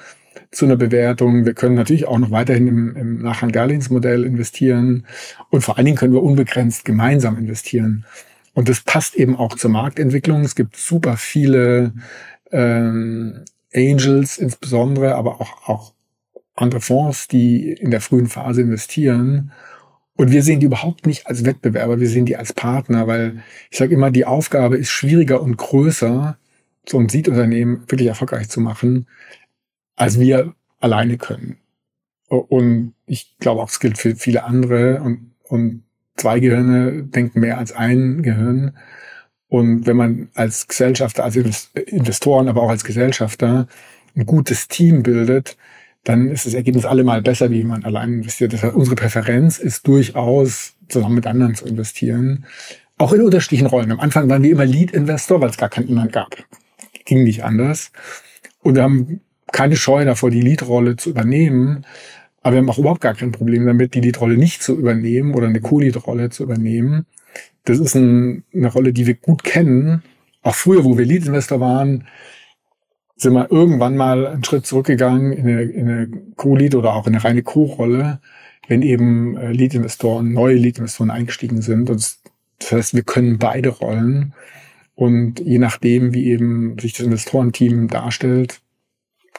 zu 0.52 0.66
einer 0.66 0.76
Bewertung. 0.76 1.46
Wir 1.46 1.56
können 1.56 1.74
natürlich 1.74 2.06
auch 2.06 2.20
noch 2.20 2.30
weiterhin 2.30 2.68
im, 2.68 2.96
im 2.96 3.22
Nachrang-Darlehensmodell 3.24 4.24
investieren. 4.24 5.08
Und 5.50 5.62
vor 5.62 5.78
allen 5.78 5.86
Dingen 5.86 5.98
können 5.98 6.14
wir 6.14 6.22
unbegrenzt 6.22 6.86
gemeinsam 6.86 7.40
investieren. 7.40 8.06
Und 8.54 8.70
das 8.70 8.82
passt 8.82 9.16
eben 9.16 9.36
auch 9.36 9.56
zur 9.56 9.72
Marktentwicklung. 9.72 10.42
Es 10.42 10.54
gibt 10.54 10.78
super 10.78 11.18
viele 11.18 11.92
ähm, 12.52 13.46
Angels 13.74 14.38
insbesondere, 14.38 15.16
aber 15.16 15.42
auch, 15.42 15.68
auch 15.68 15.95
andere 16.56 16.82
Fonds, 16.82 17.28
die 17.28 17.72
in 17.72 17.92
der 17.92 18.02
frühen 18.02 18.28
Phase 18.28 18.62
investieren 18.62 19.52
und 20.18 20.32
wir 20.32 20.44
sehen 20.44 20.62
die 20.62 20.66
überhaupt 20.66 21.06
nicht 21.06 21.28
als 21.28 21.44
Wettbewerber, 21.46 22.00
wir 22.00 22.08
sehen 22.08 22.26
die 22.26 22.38
als 22.38 22.54
Partner, 22.54 23.08
weil 23.08 23.44
ich 23.70 23.78
sage 23.78 23.94
immer, 23.94 24.12
die 24.12 24.26
Aufgabe 24.26 24.78
ist 24.78 24.90
schwieriger 24.90 25.42
und 25.42 25.58
größer, 25.58 26.38
so 26.88 27.00
ein 27.00 27.10
Seed-Unternehmen 27.10 27.82
wirklich 27.90 28.08
erfolgreich 28.08 28.50
zu 28.50 28.62
machen, 28.62 29.08
als 29.96 30.20
wir 30.20 30.56
alleine 30.80 31.18
können. 31.18 31.58
Und 32.28 32.94
ich 33.06 33.38
glaube 33.40 33.62
auch, 33.62 33.70
es 33.70 33.80
gilt 33.80 33.98
für 33.98 34.16
viele 34.16 34.44
andere. 34.44 35.02
Und, 35.02 35.32
und 35.44 35.84
zwei 36.16 36.40
Gehirne 36.40 37.04
denken 37.04 37.40
mehr 37.40 37.58
als 37.58 37.72
ein 37.72 38.24
Gehirn. 38.24 38.78
Und 39.48 39.86
wenn 39.86 39.98
man 39.98 40.30
als 40.34 40.68
Gesellschafter, 40.68 41.24
als 41.24 41.36
Investoren, 41.36 42.48
aber 42.48 42.64
auch 42.64 42.70
als 42.70 42.84
Gesellschafter 42.84 43.68
ein 44.16 44.26
gutes 44.26 44.68
Team 44.68 45.04
bildet, 45.04 45.58
dann 46.06 46.30
ist 46.30 46.46
das 46.46 46.54
Ergebnis 46.54 46.86
allemal 46.86 47.22
besser, 47.24 47.50
wie 47.50 47.64
man 47.64 47.84
allein 47.84 48.14
investiert. 48.14 48.54
Das 48.54 48.64
heißt, 48.64 48.76
unsere 48.76 48.96
Präferenz 48.96 49.58
ist 49.58 49.88
durchaus, 49.88 50.76
zusammen 50.88 51.16
mit 51.16 51.28
anderen 51.28 51.56
zu 51.56 51.66
investieren. 51.66 52.46
Auch 52.98 53.12
in 53.12 53.24
unterschiedlichen 53.24 53.66
Rollen. 53.66 53.92
Am 53.92 54.00
Anfang 54.00 54.30
waren 54.30 54.44
wir 54.44 54.52
immer 54.52 54.66
Lead-Investor, 54.66 55.42
weil 55.42 55.50
es 55.50 55.58
gar 55.58 55.70
keinen 55.70 55.90
anderen 55.90 56.12
gab. 56.12 56.38
Ging 57.06 57.24
nicht 57.24 57.44
anders. 57.44 57.92
Und 58.62 58.76
wir 58.76 58.84
haben 58.84 59.22
keine 59.52 59.76
Scheu 59.76 60.06
davor, 60.06 60.30
die 60.30 60.42
Lead-Rolle 60.42 60.96
zu 60.96 61.10
übernehmen. 61.10 61.86
Aber 62.44 62.54
wir 62.54 62.60
haben 62.60 62.70
auch 62.70 62.78
überhaupt 62.78 63.02
gar 63.02 63.16
kein 63.16 63.32
Problem 63.32 63.66
damit, 63.66 63.96
die 63.96 64.02
Lead-Rolle 64.02 64.38
nicht 64.38 64.62
zu 64.62 64.78
übernehmen 64.78 65.34
oder 65.34 65.48
eine 65.48 65.60
Co-Lead-Rolle 65.60 66.30
zu 66.30 66.44
übernehmen. 66.44 67.08
Das 67.64 67.80
ist 67.80 67.96
ein, 67.96 68.44
eine 68.54 68.72
Rolle, 68.72 68.94
die 68.94 69.08
wir 69.08 69.16
gut 69.16 69.44
kennen. 69.44 70.04
Auch 70.44 70.54
früher, 70.54 70.84
wo 70.84 71.00
wir 71.00 71.06
Lead-Investor 71.06 71.60
waren, 71.60 72.06
sind 73.16 73.34
wir 73.34 73.52
irgendwann 73.52 73.96
mal 73.96 74.28
einen 74.28 74.44
Schritt 74.44 74.66
zurückgegangen 74.66 75.32
in 75.32 75.48
eine, 75.48 75.62
in 75.64 75.90
eine 75.90 76.08
Co-Lead 76.36 76.76
oder 76.76 76.94
auch 76.94 77.08
in 77.08 77.16
eine 77.16 77.24
reine 77.24 77.44
Co-Rolle, 77.44 78.20
wenn 78.68 78.82
eben 78.82 79.38
äh, 79.38 79.52
Lead-Investoren, 79.52 80.34
neue 80.34 80.56
Lead-Investoren 80.56 81.12
eingestiegen 81.12 81.62
sind. 81.62 81.90
Und 81.90 82.20
das 82.60 82.72
heißt, 82.72 82.94
wir 82.94 83.04
können 83.04 83.38
beide 83.38 83.70
Rollen. 83.70 84.34
Und 84.96 85.40
je 85.40 85.60
nachdem, 85.60 86.14
wie 86.14 86.28
eben 86.30 86.78
sich 86.80 86.94
das 86.94 87.06
Investorenteam 87.06 87.88
darstellt, 87.88 88.62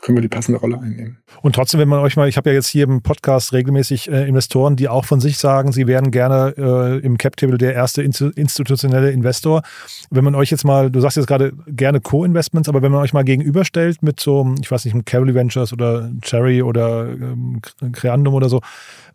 können 0.06 0.18
wir 0.18 0.22
die 0.22 0.28
passende 0.28 0.60
Rolle 0.60 0.78
einnehmen. 0.78 1.18
Und 1.42 1.56
trotzdem, 1.56 1.80
wenn 1.80 1.88
man 1.88 1.98
euch 1.98 2.16
mal, 2.16 2.28
ich 2.28 2.36
habe 2.36 2.50
ja 2.50 2.54
jetzt 2.54 2.68
hier 2.68 2.84
im 2.84 3.02
Podcast 3.02 3.52
regelmäßig 3.52 4.08
äh, 4.08 4.28
Investoren, 4.28 4.76
die 4.76 4.88
auch 4.88 5.04
von 5.04 5.20
sich 5.20 5.36
sagen, 5.36 5.72
sie 5.72 5.88
wären 5.88 6.12
gerne 6.12 6.54
äh, 6.56 7.04
im 7.04 7.18
Cap-Table 7.18 7.58
der 7.58 7.74
erste 7.74 8.04
institutionelle 8.04 9.10
Investor. 9.10 9.62
Wenn 10.10 10.22
man 10.22 10.36
euch 10.36 10.52
jetzt 10.52 10.64
mal, 10.64 10.92
du 10.92 11.00
sagst 11.00 11.16
jetzt 11.16 11.26
gerade 11.26 11.54
gerne 11.66 12.00
Co-Investments, 12.00 12.68
aber 12.68 12.82
wenn 12.82 12.92
man 12.92 13.00
euch 13.00 13.14
mal 13.14 13.24
gegenüberstellt 13.24 14.00
mit 14.04 14.20
so, 14.20 14.54
ich 14.60 14.70
weiß 14.70 14.84
nicht, 14.84 14.94
einem 14.94 15.04
Cavalry 15.04 15.34
Ventures 15.34 15.72
oder 15.72 16.08
Cherry 16.22 16.62
oder 16.62 17.08
ähm, 17.08 17.60
Creandum 17.90 18.34
oder 18.34 18.48
so, 18.48 18.60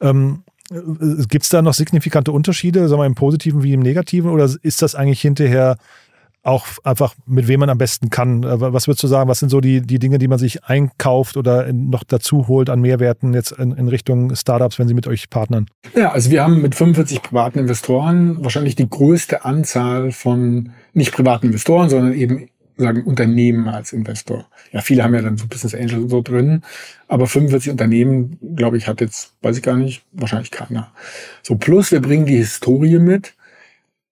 ähm, 0.01 0.43
äh, 0.71 1.25
Gibt 1.29 1.43
es 1.43 1.49
da 1.49 1.61
noch 1.61 1.73
signifikante 1.73 2.33
Unterschiede, 2.33 2.89
sagen 2.89 3.01
wir 3.01 3.05
im 3.05 3.15
Positiven 3.15 3.63
wie 3.63 3.71
im 3.71 3.79
Negativen, 3.79 4.29
oder 4.29 4.49
ist 4.61 4.81
das 4.81 4.95
eigentlich 4.95 5.21
hinterher 5.21 5.77
auch 6.43 6.65
einfach, 6.83 7.13
mit 7.25 7.47
wem 7.47 7.59
man 7.59 7.69
am 7.69 7.77
besten 7.77 8.09
kann. 8.09 8.43
Äh, 8.43 8.59
was 8.59 8.87
würdest 8.87 9.03
du 9.03 9.07
sagen, 9.07 9.29
was 9.29 9.39
sind 9.39 9.49
so 9.49 9.61
die, 9.61 9.81
die 9.81 9.99
Dinge, 9.99 10.17
die 10.17 10.27
man 10.27 10.39
sich 10.39 10.63
einkauft 10.63 11.37
oder 11.37 11.71
noch 11.71 12.03
dazu 12.03 12.47
holt 12.47 12.69
an 12.69 12.81
Mehrwerten 12.81 13.33
jetzt 13.33 13.51
in, 13.51 13.71
in 13.73 13.87
Richtung 13.87 14.35
Startups, 14.35 14.79
wenn 14.79 14.87
sie 14.87 14.93
mit 14.93 15.07
euch 15.07 15.29
partnern? 15.29 15.67
Ja, 15.95 16.11
also 16.11 16.31
wir 16.31 16.43
haben 16.43 16.61
mit 16.61 16.75
45 16.75 17.21
privaten 17.21 17.59
Investoren 17.59 18.43
wahrscheinlich 18.43 18.75
die 18.75 18.89
größte 18.89 19.45
Anzahl 19.45 20.11
von 20.11 20.71
nicht 20.93 21.11
privaten 21.13 21.47
Investoren, 21.47 21.89
sondern 21.89 22.13
eben 22.13 22.47
sagen 22.77 23.03
Unternehmen 23.03 23.67
als 23.67 23.93
Investor. 23.93 24.47
Ja, 24.71 24.81
viele 24.81 25.03
haben 25.03 25.13
ja 25.13 25.21
dann 25.21 25.37
so 25.37 25.47
Business 25.47 25.75
Angel 25.75 25.99
und 25.99 26.09
so 26.09 26.21
drin, 26.21 26.63
aber 27.07 27.27
45 27.27 27.71
Unternehmen, 27.71 28.39
glaube 28.55 28.77
ich, 28.77 28.87
hat 28.87 29.01
jetzt, 29.01 29.33
weiß 29.41 29.57
ich 29.57 29.63
gar 29.63 29.77
nicht, 29.77 30.03
wahrscheinlich 30.13 30.51
keiner. 30.51 30.91
So 31.43 31.55
plus 31.55 31.91
wir 31.91 32.01
bringen 32.01 32.25
die 32.25 32.37
Historie 32.37 32.97
mit 32.97 33.35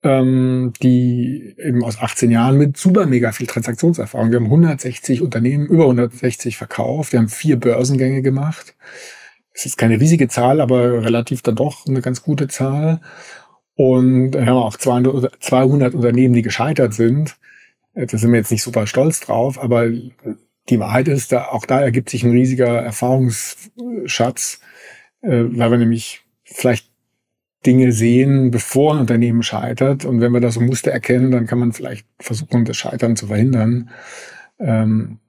ähm, 0.03 0.73
die 0.81 1.55
eben 1.57 1.83
aus 1.83 1.99
18 1.99 2.31
Jahren 2.31 2.57
mit 2.57 2.77
super 2.77 3.05
mega 3.05 3.31
viel 3.31 3.47
Transaktionserfahrung. 3.47 4.31
Wir 4.31 4.37
haben 4.37 4.45
160 4.45 5.21
Unternehmen, 5.21 5.67
über 5.67 5.83
160 5.83 6.57
verkauft. 6.57 7.11
Wir 7.11 7.19
haben 7.19 7.29
vier 7.29 7.59
Börsengänge 7.59 8.21
gemacht. 8.21 8.75
Es 9.53 9.65
ist 9.65 9.77
keine 9.77 9.99
riesige 9.99 10.29
Zahl, 10.29 10.61
aber 10.61 11.03
relativ 11.03 11.41
dann 11.41 11.55
doch 11.55 11.85
eine 11.85 12.01
ganz 12.01 12.23
gute 12.23 12.47
Zahl. 12.47 13.01
Und 13.75 14.33
wir 14.33 14.45
haben 14.45 14.57
auch 14.57 14.77
200, 14.77 15.43
200 15.43 15.93
Unternehmen, 15.95 16.33
die 16.33 16.41
gescheitert 16.41 16.93
sind. 16.93 17.37
Da 17.93 18.17
sind 18.17 18.31
wir 18.31 18.39
jetzt 18.39 18.51
nicht 18.51 18.63
super 18.63 18.87
stolz 18.87 19.19
drauf, 19.19 19.61
aber 19.61 19.89
die 20.69 20.79
Wahrheit 20.79 21.07
ist, 21.07 21.31
da, 21.31 21.47
auch 21.47 21.65
da 21.65 21.81
ergibt 21.81 22.09
sich 22.09 22.23
ein 22.23 22.31
riesiger 22.31 22.77
Erfahrungsschatz, 22.79 24.61
äh, 25.21 25.43
weil 25.49 25.71
wir 25.71 25.77
nämlich 25.77 26.21
vielleicht 26.43 26.88
Dinge 27.65 27.91
sehen, 27.91 28.51
bevor 28.51 28.93
ein 28.93 29.01
Unternehmen 29.01 29.43
scheitert. 29.43 30.05
Und 30.05 30.21
wenn 30.21 30.31
wir 30.31 30.39
da 30.39 30.51
so 30.51 30.61
Muster 30.61 30.91
erkennen, 30.91 31.31
dann 31.31 31.45
kann 31.45 31.59
man 31.59 31.73
vielleicht 31.73 32.07
versuchen, 32.19 32.65
das 32.65 32.77
Scheitern 32.77 33.15
zu 33.15 33.27
verhindern. 33.27 33.89
Ähm, 34.59 35.19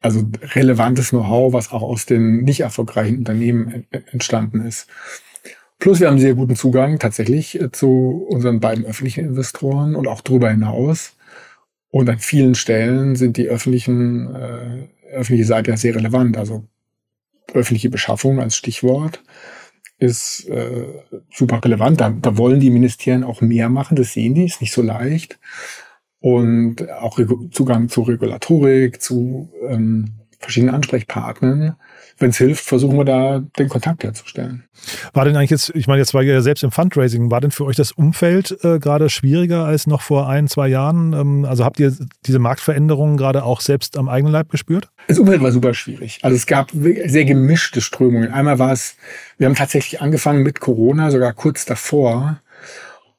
also 0.00 0.22
relevantes 0.54 1.10
Know-how, 1.10 1.52
was 1.52 1.72
auch 1.72 1.82
aus 1.82 2.06
den 2.06 2.44
nicht 2.44 2.60
erfolgreichen 2.60 3.18
Unternehmen 3.18 3.86
entstanden 4.12 4.64
ist. 4.64 4.88
Plus 5.78 6.00
wir 6.00 6.08
haben 6.08 6.18
sehr 6.18 6.34
guten 6.34 6.56
Zugang 6.56 6.98
tatsächlich 6.98 7.60
äh, 7.60 7.70
zu 7.70 8.26
unseren 8.28 8.60
beiden 8.60 8.84
öffentlichen 8.84 9.24
Investoren 9.26 9.94
und 9.94 10.06
auch 10.06 10.22
darüber 10.22 10.50
hinaus. 10.50 11.16
Und 11.90 12.08
an 12.08 12.18
vielen 12.18 12.54
Stellen 12.54 13.16
sind 13.16 13.36
die 13.36 13.48
öffentlichen, 13.48 14.34
äh, 14.34 14.88
öffentliche 15.12 15.44
Seite 15.44 15.70
ja 15.70 15.76
sehr 15.76 15.94
relevant. 15.94 16.36
Also 16.36 16.64
öffentliche 17.52 17.90
Beschaffung 17.90 18.40
als 18.40 18.56
Stichwort 18.56 19.22
ist 19.98 20.48
äh, 20.48 21.02
super 21.30 21.60
relevant. 21.64 22.00
Da, 22.00 22.10
da 22.10 22.36
wollen 22.36 22.60
die 22.60 22.70
Ministerien 22.70 23.24
auch 23.24 23.40
mehr 23.40 23.68
machen, 23.68 23.96
das 23.96 24.12
sehen 24.12 24.34
die, 24.34 24.46
ist 24.46 24.60
nicht 24.60 24.72
so 24.72 24.82
leicht. 24.82 25.38
Und 26.20 26.90
auch 26.90 27.18
Zugang 27.50 27.88
zu 27.88 28.02
Regulatorik, 28.02 29.00
zu 29.00 29.52
ähm, 29.68 30.14
verschiedenen 30.38 30.74
Ansprechpartnern 30.74 31.76
wenn 32.18 32.30
es 32.30 32.38
hilft, 32.38 32.64
versuchen 32.64 32.96
wir 32.96 33.04
da 33.04 33.40
den 33.58 33.68
Kontakt 33.68 34.04
herzustellen. 34.04 34.64
War 35.12 35.24
denn 35.24 35.36
eigentlich 35.36 35.50
jetzt, 35.50 35.70
ich 35.74 35.86
meine, 35.86 36.00
jetzt 36.00 36.14
war 36.14 36.22
ihr 36.22 36.34
ja 36.34 36.40
selbst 36.40 36.62
im 36.64 36.70
Fundraising, 36.70 37.30
war 37.30 37.40
denn 37.40 37.50
für 37.50 37.64
euch 37.64 37.76
das 37.76 37.92
Umfeld 37.92 38.56
äh, 38.64 38.78
gerade 38.78 39.08
schwieriger 39.08 39.64
als 39.64 39.86
noch 39.86 40.02
vor 40.02 40.28
ein, 40.28 40.48
zwei 40.48 40.68
Jahren? 40.68 41.12
Ähm, 41.12 41.44
also 41.44 41.64
habt 41.64 41.80
ihr 41.80 41.94
diese 42.26 42.38
Marktveränderungen 42.38 43.16
gerade 43.16 43.44
auch 43.44 43.60
selbst 43.60 43.96
am 43.96 44.08
eigenen 44.08 44.32
Leib 44.32 44.50
gespürt? 44.50 44.88
Das 45.06 45.18
Umfeld 45.18 45.42
war 45.42 45.52
super 45.52 45.74
schwierig. 45.74 46.18
Also 46.22 46.36
es 46.36 46.46
gab 46.46 46.70
sehr 46.72 47.24
gemischte 47.24 47.80
Strömungen. 47.80 48.32
Einmal 48.32 48.58
war 48.58 48.72
es, 48.72 48.96
wir 49.38 49.46
haben 49.46 49.54
tatsächlich 49.54 50.00
angefangen 50.00 50.42
mit 50.42 50.60
Corona, 50.60 51.10
sogar 51.10 51.32
kurz 51.32 51.64
davor. 51.64 52.40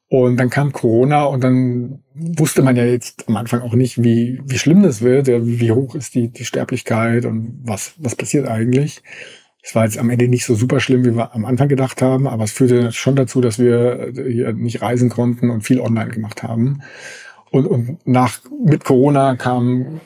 Und 0.09 0.37
dann 0.37 0.49
kam 0.49 0.73
Corona 0.73 1.25
und 1.25 1.43
dann 1.43 1.99
wusste 2.15 2.63
man 2.63 2.75
ja 2.75 2.83
jetzt 2.83 3.27
am 3.27 3.37
Anfang 3.37 3.61
auch 3.61 3.73
nicht, 3.73 4.03
wie, 4.03 4.41
wie 4.43 4.57
schlimm 4.57 4.81
das 4.81 5.01
wird, 5.01 5.27
wie 5.27 5.71
hoch 5.71 5.93
ist 5.93 6.15
die, 6.15 6.29
die 6.29 6.45
Sterblichkeit 6.45 7.25
und 7.25 7.59
was, 7.63 7.93
was 7.97 8.15
passiert 8.15 8.47
eigentlich. 8.47 9.03
Es 9.61 9.75
war 9.75 9.85
jetzt 9.85 9.99
am 9.99 10.09
Ende 10.09 10.27
nicht 10.27 10.45
so 10.45 10.55
super 10.55 10.79
schlimm, 10.79 11.05
wie 11.05 11.15
wir 11.15 11.35
am 11.35 11.45
Anfang 11.45 11.67
gedacht 11.67 12.01
haben, 12.01 12.27
aber 12.27 12.43
es 12.43 12.51
führte 12.51 12.91
schon 12.91 13.15
dazu, 13.15 13.39
dass 13.39 13.59
wir 13.59 14.11
hier 14.15 14.51
nicht 14.53 14.81
reisen 14.81 15.09
konnten 15.09 15.51
und 15.51 15.61
viel 15.61 15.79
online 15.79 16.09
gemacht 16.09 16.41
haben. 16.41 16.81
Und, 17.51 17.67
und 17.67 18.07
nach, 18.07 18.39
mit 18.65 18.83
Corona 18.83 19.35
kamen 19.35 20.01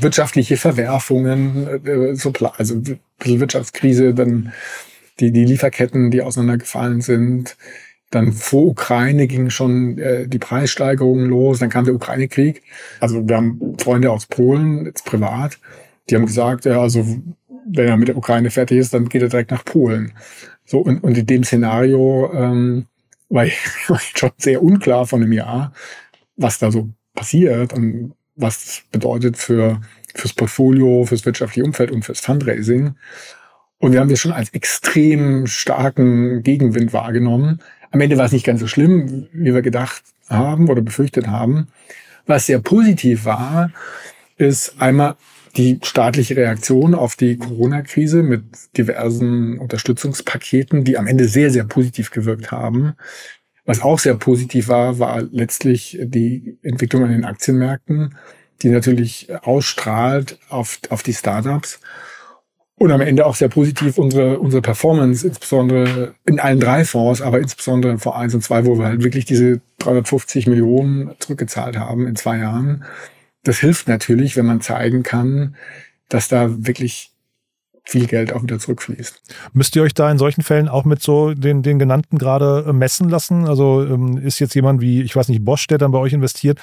wirtschaftliche 0.00 0.56
Verwerfungen, 0.56 1.84
äh, 1.84 2.16
also 2.56 2.74
ein 2.74 2.98
bisschen 3.18 3.40
Wirtschaftskrise, 3.40 4.14
dann 4.14 4.52
die, 5.20 5.30
die 5.30 5.44
Lieferketten, 5.44 6.10
die 6.10 6.22
auseinandergefallen 6.22 7.00
sind, 7.00 7.56
dann 8.16 8.32
vor 8.32 8.66
Ukraine 8.66 9.26
ging 9.26 9.50
schon 9.50 9.98
äh, 9.98 10.26
die 10.26 10.38
Preissteigerungen 10.38 11.28
los, 11.28 11.58
dann 11.58 11.70
kam 11.70 11.84
der 11.84 11.94
Ukraine-Krieg. 11.94 12.62
Also 13.00 13.26
wir 13.26 13.36
haben 13.36 13.76
Freunde 13.78 14.10
aus 14.10 14.26
Polen, 14.26 14.86
jetzt 14.86 15.04
privat, 15.04 15.58
die 16.08 16.16
haben 16.16 16.26
gesagt, 16.26 16.64
ja, 16.64 16.80
also 16.80 17.04
wenn 17.68 17.88
er 17.88 17.96
mit 17.96 18.08
der 18.08 18.16
Ukraine 18.16 18.50
fertig 18.50 18.78
ist, 18.78 18.94
dann 18.94 19.08
geht 19.08 19.22
er 19.22 19.28
direkt 19.28 19.50
nach 19.50 19.64
Polen. 19.64 20.12
So, 20.64 20.78
und, 20.80 21.02
und 21.02 21.16
in 21.16 21.26
dem 21.26 21.44
Szenario 21.44 22.32
ähm, 22.34 22.86
war, 23.28 23.46
ich, 23.46 23.58
war 23.88 23.96
ich 23.96 24.12
schon 24.16 24.30
sehr 24.38 24.62
unklar 24.62 25.06
von 25.06 25.22
einem 25.22 25.32
Jahr, 25.32 25.72
was 26.36 26.58
da 26.58 26.70
so 26.70 26.90
passiert 27.14 27.72
und 27.72 28.14
was 28.34 28.64
das 28.64 28.82
bedeutet 28.92 29.36
für 29.36 29.80
fürs 30.16 30.32
Portfolio, 30.32 31.04
fürs 31.04 31.24
wirtschaftliche 31.24 31.64
Umfeld 31.64 31.90
und 31.90 32.04
fürs 32.04 32.20
Fundraising. 32.20 32.94
Und 33.78 33.92
wir 33.92 34.00
haben 34.00 34.08
das 34.08 34.20
schon 34.20 34.32
als 34.32 34.50
extrem 34.50 35.46
starken 35.46 36.42
Gegenwind 36.42 36.92
wahrgenommen. 36.92 37.60
Am 37.90 38.00
Ende 38.00 38.18
war 38.18 38.26
es 38.26 38.32
nicht 38.32 38.46
ganz 38.46 38.60
so 38.60 38.66
schlimm, 38.66 39.28
wie 39.32 39.54
wir 39.54 39.62
gedacht 39.62 40.02
haben 40.28 40.68
oder 40.68 40.82
befürchtet 40.82 41.26
haben. 41.26 41.68
Was 42.26 42.46
sehr 42.46 42.58
positiv 42.58 43.24
war, 43.24 43.70
ist 44.36 44.80
einmal 44.80 45.16
die 45.56 45.78
staatliche 45.82 46.36
Reaktion 46.36 46.94
auf 46.94 47.16
die 47.16 47.38
Corona-Krise 47.38 48.22
mit 48.22 48.42
diversen 48.76 49.58
Unterstützungspaketen, 49.58 50.84
die 50.84 50.98
am 50.98 51.06
Ende 51.06 51.28
sehr, 51.28 51.50
sehr 51.50 51.64
positiv 51.64 52.10
gewirkt 52.10 52.50
haben. 52.50 52.94
Was 53.64 53.80
auch 53.80 53.98
sehr 53.98 54.14
positiv 54.14 54.68
war, 54.68 54.98
war 54.98 55.22
letztlich 55.22 55.98
die 56.00 56.58
Entwicklung 56.62 57.04
an 57.04 57.10
den 57.10 57.24
Aktienmärkten, 57.24 58.16
die 58.62 58.68
natürlich 58.68 59.28
ausstrahlt 59.42 60.38
auf, 60.48 60.78
auf 60.90 61.02
die 61.02 61.14
Startups 61.14 61.80
und 62.78 62.90
am 62.90 63.00
Ende 63.00 63.24
auch 63.24 63.34
sehr 63.34 63.48
positiv 63.48 63.96
unsere, 63.98 64.38
unsere 64.38 64.60
Performance, 64.60 65.26
insbesondere 65.26 66.14
in 66.26 66.38
allen 66.38 66.60
drei 66.60 66.84
Fonds, 66.84 67.22
aber 67.22 67.40
insbesondere 67.40 67.92
in 67.92 67.98
Fonds 67.98 68.18
1 68.18 68.34
und 68.34 68.42
2, 68.42 68.66
wo 68.66 68.78
wir 68.78 68.86
halt 68.86 69.02
wirklich 69.02 69.24
diese 69.24 69.60
350 69.78 70.46
Millionen 70.46 71.12
zurückgezahlt 71.18 71.78
haben 71.78 72.06
in 72.06 72.16
zwei 72.16 72.38
Jahren. 72.38 72.84
Das 73.44 73.58
hilft 73.58 73.88
natürlich, 73.88 74.36
wenn 74.36 74.46
man 74.46 74.60
zeigen 74.60 75.02
kann, 75.02 75.56
dass 76.08 76.28
da 76.28 76.66
wirklich 76.66 77.12
viel 77.84 78.06
Geld 78.06 78.32
auch 78.32 78.42
wieder 78.42 78.58
zurückfließt. 78.58 79.22
Müsst 79.52 79.76
ihr 79.76 79.82
euch 79.82 79.94
da 79.94 80.10
in 80.10 80.18
solchen 80.18 80.42
Fällen 80.42 80.68
auch 80.68 80.84
mit 80.84 81.00
so 81.00 81.34
den, 81.34 81.62
den 81.62 81.78
genannten 81.78 82.18
gerade 82.18 82.72
messen 82.72 83.08
lassen? 83.08 83.46
Also 83.46 83.84
ähm, 83.84 84.18
ist 84.18 84.40
jetzt 84.40 84.54
jemand 84.54 84.80
wie, 84.80 85.02
ich 85.02 85.14
weiß 85.14 85.28
nicht, 85.28 85.44
Bosch, 85.44 85.66
der 85.68 85.78
dann 85.78 85.92
bei 85.92 85.98
euch 85.98 86.12
investiert, 86.12 86.58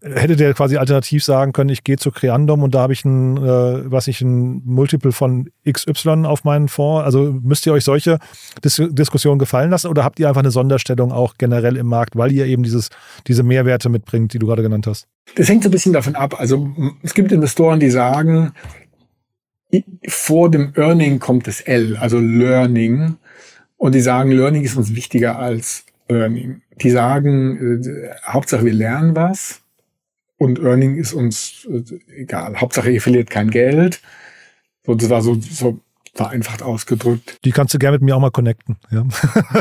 hätte 0.00 0.36
der 0.36 0.54
quasi 0.54 0.76
alternativ 0.76 1.24
sagen 1.24 1.52
können, 1.52 1.70
ich 1.70 1.82
gehe 1.82 1.96
zu 1.96 2.10
Creandum 2.10 2.62
und 2.62 2.74
da 2.74 2.80
habe 2.80 2.92
ich 2.92 3.04
ein, 3.04 3.36
äh, 3.36 3.90
was 3.90 4.06
ich, 4.06 4.20
ein 4.20 4.62
Multiple 4.64 5.12
von 5.12 5.50
XY 5.68 6.24
auf 6.24 6.44
meinen 6.44 6.68
Fonds. 6.68 7.04
Also 7.04 7.36
müsst 7.42 7.66
ihr 7.66 7.72
euch 7.72 7.84
solche 7.84 8.18
Dis 8.64 8.80
Diskussionen 8.90 9.38
gefallen 9.38 9.70
lassen 9.70 9.88
oder 9.88 10.04
habt 10.04 10.20
ihr 10.20 10.28
einfach 10.28 10.42
eine 10.42 10.52
Sonderstellung 10.52 11.10
auch 11.10 11.34
generell 11.36 11.76
im 11.76 11.86
Markt, 11.86 12.16
weil 12.16 12.30
ihr 12.30 12.46
eben 12.46 12.62
dieses, 12.62 12.90
diese 13.26 13.42
Mehrwerte 13.42 13.88
mitbringt, 13.88 14.32
die 14.32 14.38
du 14.38 14.46
gerade 14.46 14.62
genannt 14.62 14.86
hast? 14.86 15.08
Das 15.34 15.48
hängt 15.48 15.64
so 15.64 15.68
ein 15.68 15.72
bisschen 15.72 15.92
davon 15.92 16.14
ab. 16.14 16.38
Also 16.38 16.70
es 17.02 17.14
gibt 17.14 17.32
Investoren, 17.32 17.80
die 17.80 17.90
sagen, 17.90 18.52
vor 20.06 20.50
dem 20.50 20.72
Earning 20.76 21.18
kommt 21.18 21.46
das 21.46 21.60
L, 21.60 21.96
also 21.96 22.18
Learning. 22.18 23.16
Und 23.76 23.94
die 23.94 24.00
sagen, 24.00 24.30
Learning 24.30 24.62
ist 24.62 24.76
uns 24.76 24.94
wichtiger 24.94 25.38
als 25.38 25.84
Earning. 26.08 26.62
Die 26.80 26.90
sagen, 26.90 27.82
äh, 27.82 28.10
Hauptsache 28.24 28.64
wir 28.64 28.72
lernen 28.72 29.16
was 29.16 29.60
und 30.38 30.60
Earning 30.60 30.96
ist 30.96 31.12
uns 31.12 31.68
äh, 31.70 31.82
egal. 32.14 32.56
Hauptsache, 32.56 32.90
ihr 32.90 33.02
verliert 33.02 33.28
kein 33.28 33.50
Geld. 33.50 34.00
So, 34.86 34.94
das 34.94 35.10
war 35.10 35.20
so, 35.20 35.34
so 35.34 35.80
vereinfacht 36.14 36.62
ausgedrückt. 36.62 37.38
Die 37.44 37.50
kannst 37.50 37.74
du 37.74 37.78
gerne 37.78 37.96
mit 37.96 38.02
mir 38.02 38.16
auch 38.16 38.20
mal 38.20 38.30
connecten. 38.30 38.76
Ja. 38.90 39.04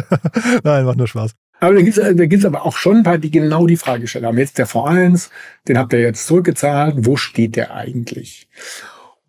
Nein, 0.64 0.86
macht 0.86 0.98
nur 0.98 1.08
Spaß. 1.08 1.34
Aber 1.60 1.74
da 1.74 1.82
gibt 1.82 1.98
es 1.98 2.16
da 2.16 2.26
gibt's 2.26 2.46
aber 2.46 2.66
auch 2.66 2.78
schon 2.78 2.98
ein 2.98 3.04
paar, 3.04 3.18
die 3.18 3.32
genau 3.32 3.66
die 3.66 3.78
Frage 3.78 4.08
stellen 4.08 4.26
haben. 4.28 4.38
Jetzt 4.38 4.60
der 4.60 4.68
V1, 4.68 5.30
den 5.68 5.78
habt 5.78 5.92
ihr 5.94 6.00
jetzt 6.00 6.28
zurückgezahlt. 6.28 6.96
Wo 7.00 7.18
steht 7.18 7.56
der 7.56 7.74
eigentlich? 7.74 8.48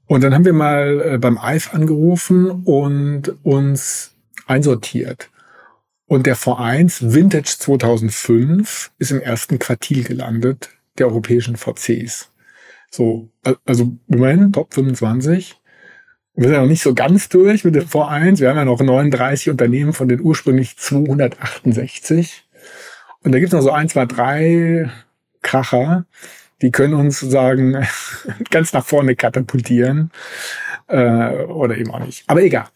Und 0.06 0.22
dann 0.22 0.34
haben 0.34 0.44
wir 0.44 0.52
mal 0.52 1.00
äh, 1.00 1.18
beim 1.18 1.38
EIF 1.38 1.72
angerufen 1.74 2.50
und 2.50 3.34
uns 3.42 4.14
einsortiert. 4.46 5.30
Und 6.06 6.26
der 6.26 6.36
V1 6.36 7.14
Vintage 7.14 7.56
2005 7.58 8.92
ist 8.98 9.10
im 9.10 9.20
ersten 9.20 9.58
Quartil 9.58 10.04
gelandet 10.04 10.70
der 10.98 11.08
europäischen 11.08 11.56
VCs. 11.56 12.30
So, 12.90 13.28
also 13.66 13.96
immerhin 14.08 14.52
Top 14.52 14.74
25. 14.74 15.60
Wir 16.34 16.44
sind 16.44 16.54
ja 16.54 16.60
noch 16.60 16.68
nicht 16.68 16.82
so 16.82 16.94
ganz 16.94 17.28
durch 17.28 17.64
mit 17.64 17.74
dem 17.74 17.84
V1. 17.84 18.38
Wir 18.38 18.50
haben 18.50 18.56
ja 18.56 18.64
noch 18.64 18.80
39 18.80 19.50
Unternehmen 19.50 19.92
von 19.92 20.08
den 20.08 20.20
ursprünglich 20.20 20.76
268. 20.76 22.48
Und 23.24 23.32
da 23.32 23.38
gibt 23.38 23.48
es 23.48 23.54
noch 23.54 23.62
so 23.62 23.72
ein, 23.72 23.88
zwei, 23.88 24.06
drei 24.06 24.90
Kracher, 25.42 26.06
die 26.62 26.70
können 26.70 26.94
uns 26.94 27.20
sozusagen 27.20 27.86
ganz 28.50 28.72
nach 28.72 28.84
vorne 28.84 29.16
katapultieren. 29.16 30.10
Äh, 30.88 31.44
oder 31.44 31.76
eben 31.76 31.90
auch 31.90 32.04
nicht. 32.04 32.24
Aber 32.26 32.42
egal. 32.42 32.66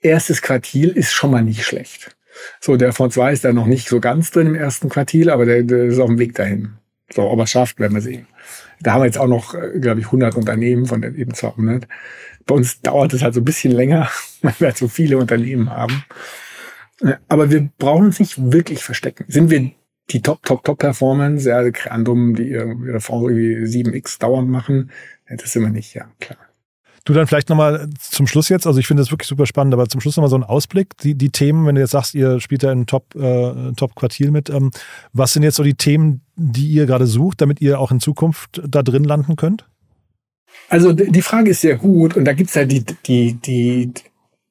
Erstes 0.00 0.42
Quartil 0.42 0.90
ist 0.90 1.12
schon 1.12 1.30
mal 1.30 1.42
nicht 1.42 1.64
schlecht. 1.64 2.16
So, 2.60 2.76
der 2.76 2.92
Fonds 2.92 3.14
2 3.14 3.32
ist 3.32 3.44
da 3.44 3.52
noch 3.52 3.66
nicht 3.66 3.88
so 3.88 4.00
ganz 4.00 4.30
drin 4.30 4.48
im 4.48 4.54
ersten 4.54 4.88
Quartil, 4.88 5.30
aber 5.30 5.46
der, 5.46 5.62
der 5.62 5.84
ist 5.84 5.98
auf 5.98 6.08
dem 6.08 6.18
Weg 6.18 6.34
dahin. 6.34 6.74
So, 7.14 7.28
ob 7.28 7.38
er 7.38 7.46
schafft, 7.46 7.78
werden 7.78 7.94
wir 7.94 8.00
sehen. 8.00 8.26
Da 8.80 8.92
haben 8.92 9.02
wir 9.02 9.06
jetzt 9.06 9.18
auch 9.18 9.28
noch, 9.28 9.54
äh, 9.54 9.78
glaube 9.78 10.00
ich, 10.00 10.06
100 10.06 10.34
Unternehmen 10.34 10.86
von 10.86 11.02
den 11.02 11.14
eben 11.14 11.34
200. 11.34 11.86
Bei 12.46 12.54
uns 12.54 12.80
dauert 12.80 13.12
es 13.12 13.22
halt 13.22 13.34
so 13.34 13.40
ein 13.40 13.44
bisschen 13.44 13.72
länger, 13.72 14.08
weil 14.42 14.54
wir 14.58 14.68
halt 14.68 14.78
so 14.78 14.88
viele 14.88 15.18
Unternehmen 15.18 15.70
haben. 15.70 16.04
Äh, 17.00 17.14
aber 17.28 17.50
wir 17.50 17.68
brauchen 17.78 18.06
uns 18.06 18.18
nicht 18.18 18.52
wirklich 18.52 18.82
verstecken. 18.82 19.24
Sind 19.28 19.50
wir 19.50 19.70
die 20.10 20.22
Top, 20.22 20.42
Top, 20.42 20.64
Top 20.64 20.78
Performance, 20.78 21.48
ja, 21.48 21.70
Creandum, 21.70 22.34
die 22.34 22.48
ihre 22.50 23.00
Fonds 23.00 23.30
irgendwie 23.30 23.64
7x 23.64 24.18
dauernd 24.18 24.48
machen, 24.48 24.90
das 25.28 25.52
sind 25.52 25.62
wir 25.62 25.70
nicht, 25.70 25.94
ja, 25.94 26.10
klar. 26.20 26.38
Du 27.04 27.12
dann 27.12 27.26
vielleicht 27.26 27.48
nochmal 27.48 27.88
zum 27.98 28.28
Schluss 28.28 28.48
jetzt, 28.48 28.66
also 28.66 28.78
ich 28.78 28.86
finde 28.86 29.02
das 29.02 29.10
wirklich 29.10 29.28
super 29.28 29.46
spannend, 29.46 29.74
aber 29.74 29.88
zum 29.88 30.00
Schluss 30.00 30.16
nochmal 30.16 30.30
so 30.30 30.36
ein 30.36 30.44
Ausblick. 30.44 30.96
Die, 30.98 31.16
die 31.16 31.30
Themen, 31.30 31.66
wenn 31.66 31.74
du 31.74 31.80
jetzt 31.80 31.90
sagst, 31.90 32.14
ihr 32.14 32.38
spielt 32.38 32.62
da 32.62 32.70
in 32.70 32.86
Top, 32.86 33.14
äh, 33.16 33.72
Top 33.76 33.96
Quartil 33.96 34.30
mit, 34.30 34.50
ähm, 34.50 34.70
was 35.12 35.32
sind 35.32 35.42
jetzt 35.42 35.56
so 35.56 35.64
die 35.64 35.74
Themen, 35.74 36.20
die 36.36 36.68
ihr 36.68 36.86
gerade 36.86 37.06
sucht, 37.06 37.40
damit 37.40 37.60
ihr 37.60 37.80
auch 37.80 37.90
in 37.90 37.98
Zukunft 37.98 38.62
da 38.66 38.82
drin 38.82 39.02
landen 39.02 39.34
könnt? 39.34 39.66
Also 40.68 40.92
die 40.92 41.22
Frage 41.22 41.50
ist 41.50 41.62
sehr 41.62 41.76
gut 41.76 42.16
und 42.16 42.24
da 42.24 42.34
gibt's 42.34 42.54
ja 42.54 42.64
die, 42.64 42.84
die, 43.06 43.34
die, 43.34 43.92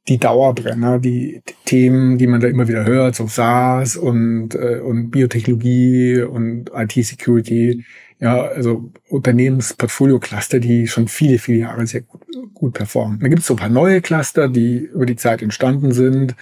die 0.07 0.17
Dauerbrenner, 0.17 0.99
die 0.99 1.41
Themen, 1.65 2.17
die 2.17 2.27
man 2.27 2.41
da 2.41 2.47
immer 2.47 2.67
wieder 2.67 2.85
hört, 2.85 3.15
so 3.15 3.27
SaaS 3.27 3.95
und, 3.95 4.55
äh, 4.55 4.79
und 4.79 5.11
Biotechnologie 5.11 6.21
und 6.21 6.69
IT-Security, 6.73 7.85
ja, 8.21 8.39
also 8.43 8.91
Unternehmensportfolio-Cluster, 9.09 10.59
die 10.59 10.87
schon 10.87 11.07
viele, 11.07 11.39
viele 11.39 11.57
Jahre 11.57 11.87
sehr 11.87 12.01
gut, 12.01 12.21
gut 12.53 12.73
performen. 12.75 13.19
Da 13.19 13.27
gibt 13.27 13.41
es 13.41 13.47
so 13.47 13.55
ein 13.55 13.57
paar 13.59 13.67
neue 13.67 13.99
Cluster, 13.99 14.47
die 14.47 14.77
über 14.77 15.07
die 15.07 15.15
Zeit 15.15 15.41
entstanden 15.41 15.91
sind. 15.91 16.35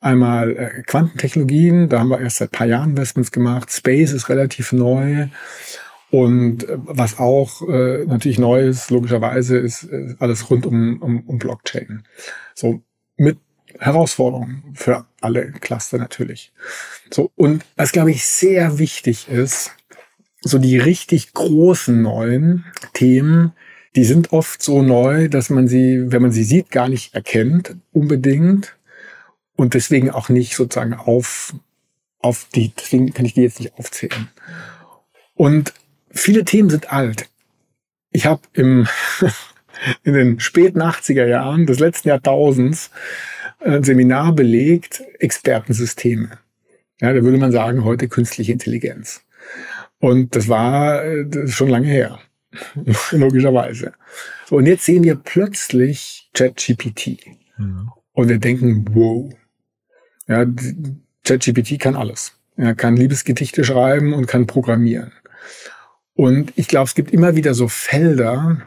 Einmal 0.00 0.56
äh, 0.56 0.82
Quantentechnologien, 0.82 1.90
da 1.90 2.00
haben 2.00 2.08
wir 2.08 2.20
erst 2.20 2.38
seit 2.38 2.52
paar 2.52 2.66
Jahren 2.66 2.90
Investments 2.90 3.32
gemacht. 3.32 3.70
Space 3.70 4.12
ist 4.12 4.30
relativ 4.30 4.72
neu. 4.72 5.28
Und 6.10 6.66
äh, 6.66 6.78
was 6.78 7.18
auch 7.18 7.68
äh, 7.68 8.06
natürlich 8.06 8.38
neu 8.38 8.66
ist, 8.66 8.90
logischerweise, 8.90 9.58
ist 9.58 9.84
äh, 9.84 10.14
alles 10.20 10.48
rund 10.48 10.64
um, 10.64 11.02
um, 11.02 11.20
um 11.26 11.38
Blockchain. 11.38 12.02
So 12.54 12.80
mit 13.18 13.36
Herausforderungen 13.78 14.72
für 14.74 15.04
alle 15.20 15.52
Cluster 15.52 15.98
natürlich. 15.98 16.54
So, 17.10 17.30
und 17.36 17.62
was, 17.76 17.92
glaube 17.92 18.10
ich, 18.10 18.24
sehr 18.24 18.78
wichtig 18.78 19.28
ist, 19.28 19.72
so 20.40 20.58
die 20.58 20.78
richtig 20.78 21.32
großen 21.34 22.00
neuen 22.00 22.64
Themen, 22.92 23.52
die 23.96 24.04
sind 24.04 24.32
oft 24.32 24.62
so 24.62 24.82
neu, 24.82 25.28
dass 25.28 25.50
man 25.50 25.68
sie, 25.68 26.12
wenn 26.12 26.22
man 26.22 26.32
sie 26.32 26.44
sieht, 26.44 26.70
gar 26.70 26.88
nicht 26.88 27.14
erkennt, 27.14 27.76
unbedingt. 27.92 28.76
Und 29.56 29.74
deswegen 29.74 30.10
auch 30.10 30.28
nicht 30.28 30.56
sozusagen 30.56 30.94
auf, 30.94 31.54
auf 32.18 32.46
die, 32.54 32.72
deswegen 32.78 33.12
kann 33.12 33.26
ich 33.26 33.34
die 33.34 33.42
jetzt 33.42 33.60
nicht 33.60 33.74
aufzählen. 33.78 34.28
Und 35.34 35.74
viele 36.10 36.44
Themen 36.44 36.70
sind 36.70 36.92
alt. 36.92 37.28
Ich 38.10 38.26
habe 38.26 38.42
im 38.52 38.86
in 40.02 40.14
den 40.14 40.40
späten 40.40 40.80
80er 40.80 41.26
Jahren 41.26 41.66
des 41.66 41.78
letzten 41.78 42.08
Jahrtausends 42.08 42.90
ein 43.60 43.84
Seminar 43.84 44.34
belegt, 44.34 45.02
Expertensysteme. 45.18 46.38
Ja, 47.00 47.12
da 47.12 47.22
würde 47.22 47.38
man 47.38 47.52
sagen, 47.52 47.84
heute 47.84 48.08
künstliche 48.08 48.52
Intelligenz. 48.52 49.22
Und 50.00 50.34
das 50.34 50.48
war 50.48 51.02
das 51.24 51.44
ist 51.44 51.54
schon 51.54 51.68
lange 51.68 51.88
her, 51.88 52.18
logischerweise. 53.12 53.92
So, 54.46 54.56
und 54.56 54.66
jetzt 54.66 54.84
sehen 54.84 55.04
wir 55.04 55.14
plötzlich 55.14 56.28
ChatGPT. 56.34 57.18
Mhm. 57.56 57.90
Und 58.12 58.28
wir 58.28 58.38
denken, 58.38 58.84
wow. 58.90 59.32
Ja, 60.26 60.46
ChatGPT 61.24 61.78
kann 61.78 61.96
alles. 61.96 62.34
Er 62.56 62.74
kann 62.74 62.96
Liebesgedichte 62.96 63.64
schreiben 63.64 64.12
und 64.12 64.26
kann 64.26 64.46
programmieren. 64.46 65.12
Und 66.14 66.52
ich 66.56 66.68
glaube, 66.68 66.86
es 66.86 66.94
gibt 66.94 67.12
immer 67.12 67.36
wieder 67.36 67.54
so 67.54 67.68
Felder, 67.68 68.60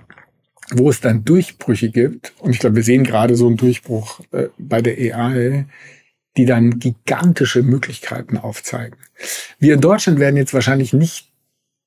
wo 0.71 0.89
es 0.89 1.01
dann 1.01 1.23
Durchbrüche 1.23 1.89
gibt, 1.89 2.33
und 2.39 2.51
ich 2.51 2.59
glaube, 2.59 2.77
wir 2.77 2.83
sehen 2.83 3.03
gerade 3.03 3.35
so 3.35 3.47
einen 3.47 3.57
Durchbruch 3.57 4.21
äh, 4.31 4.47
bei 4.57 4.81
der 4.81 4.95
AI, 5.15 5.65
die 6.37 6.45
dann 6.45 6.79
gigantische 6.79 7.63
Möglichkeiten 7.63 8.37
aufzeigen. 8.37 8.97
Wir 9.59 9.75
in 9.75 9.81
Deutschland 9.81 10.19
werden 10.19 10.37
jetzt 10.37 10.53
wahrscheinlich 10.53 10.93
nicht 10.93 11.31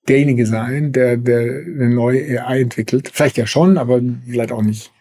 derjenige 0.08 0.46
sein, 0.46 0.92
der, 0.92 1.16
der 1.16 1.40
eine 1.40 1.90
neue 1.90 2.46
AI 2.46 2.60
entwickelt. 2.60 3.10
Vielleicht 3.12 3.36
ja 3.36 3.46
schon, 3.46 3.76
aber 3.76 4.00
vielleicht 4.24 4.52
auch 4.52 4.62
nicht. 4.62 4.92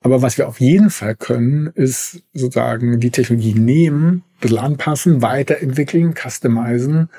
Aber 0.00 0.22
was 0.22 0.38
wir 0.38 0.48
auf 0.48 0.60
jeden 0.60 0.90
Fall 0.90 1.16
können, 1.16 1.66
ist 1.74 2.22
sozusagen 2.32 3.00
die 3.00 3.10
Technologie 3.10 3.54
nehmen, 3.54 4.08
ein 4.08 4.40
bisschen 4.40 4.58
anpassen, 4.58 5.22
weiterentwickeln, 5.22 6.14
customizen. 6.14 7.10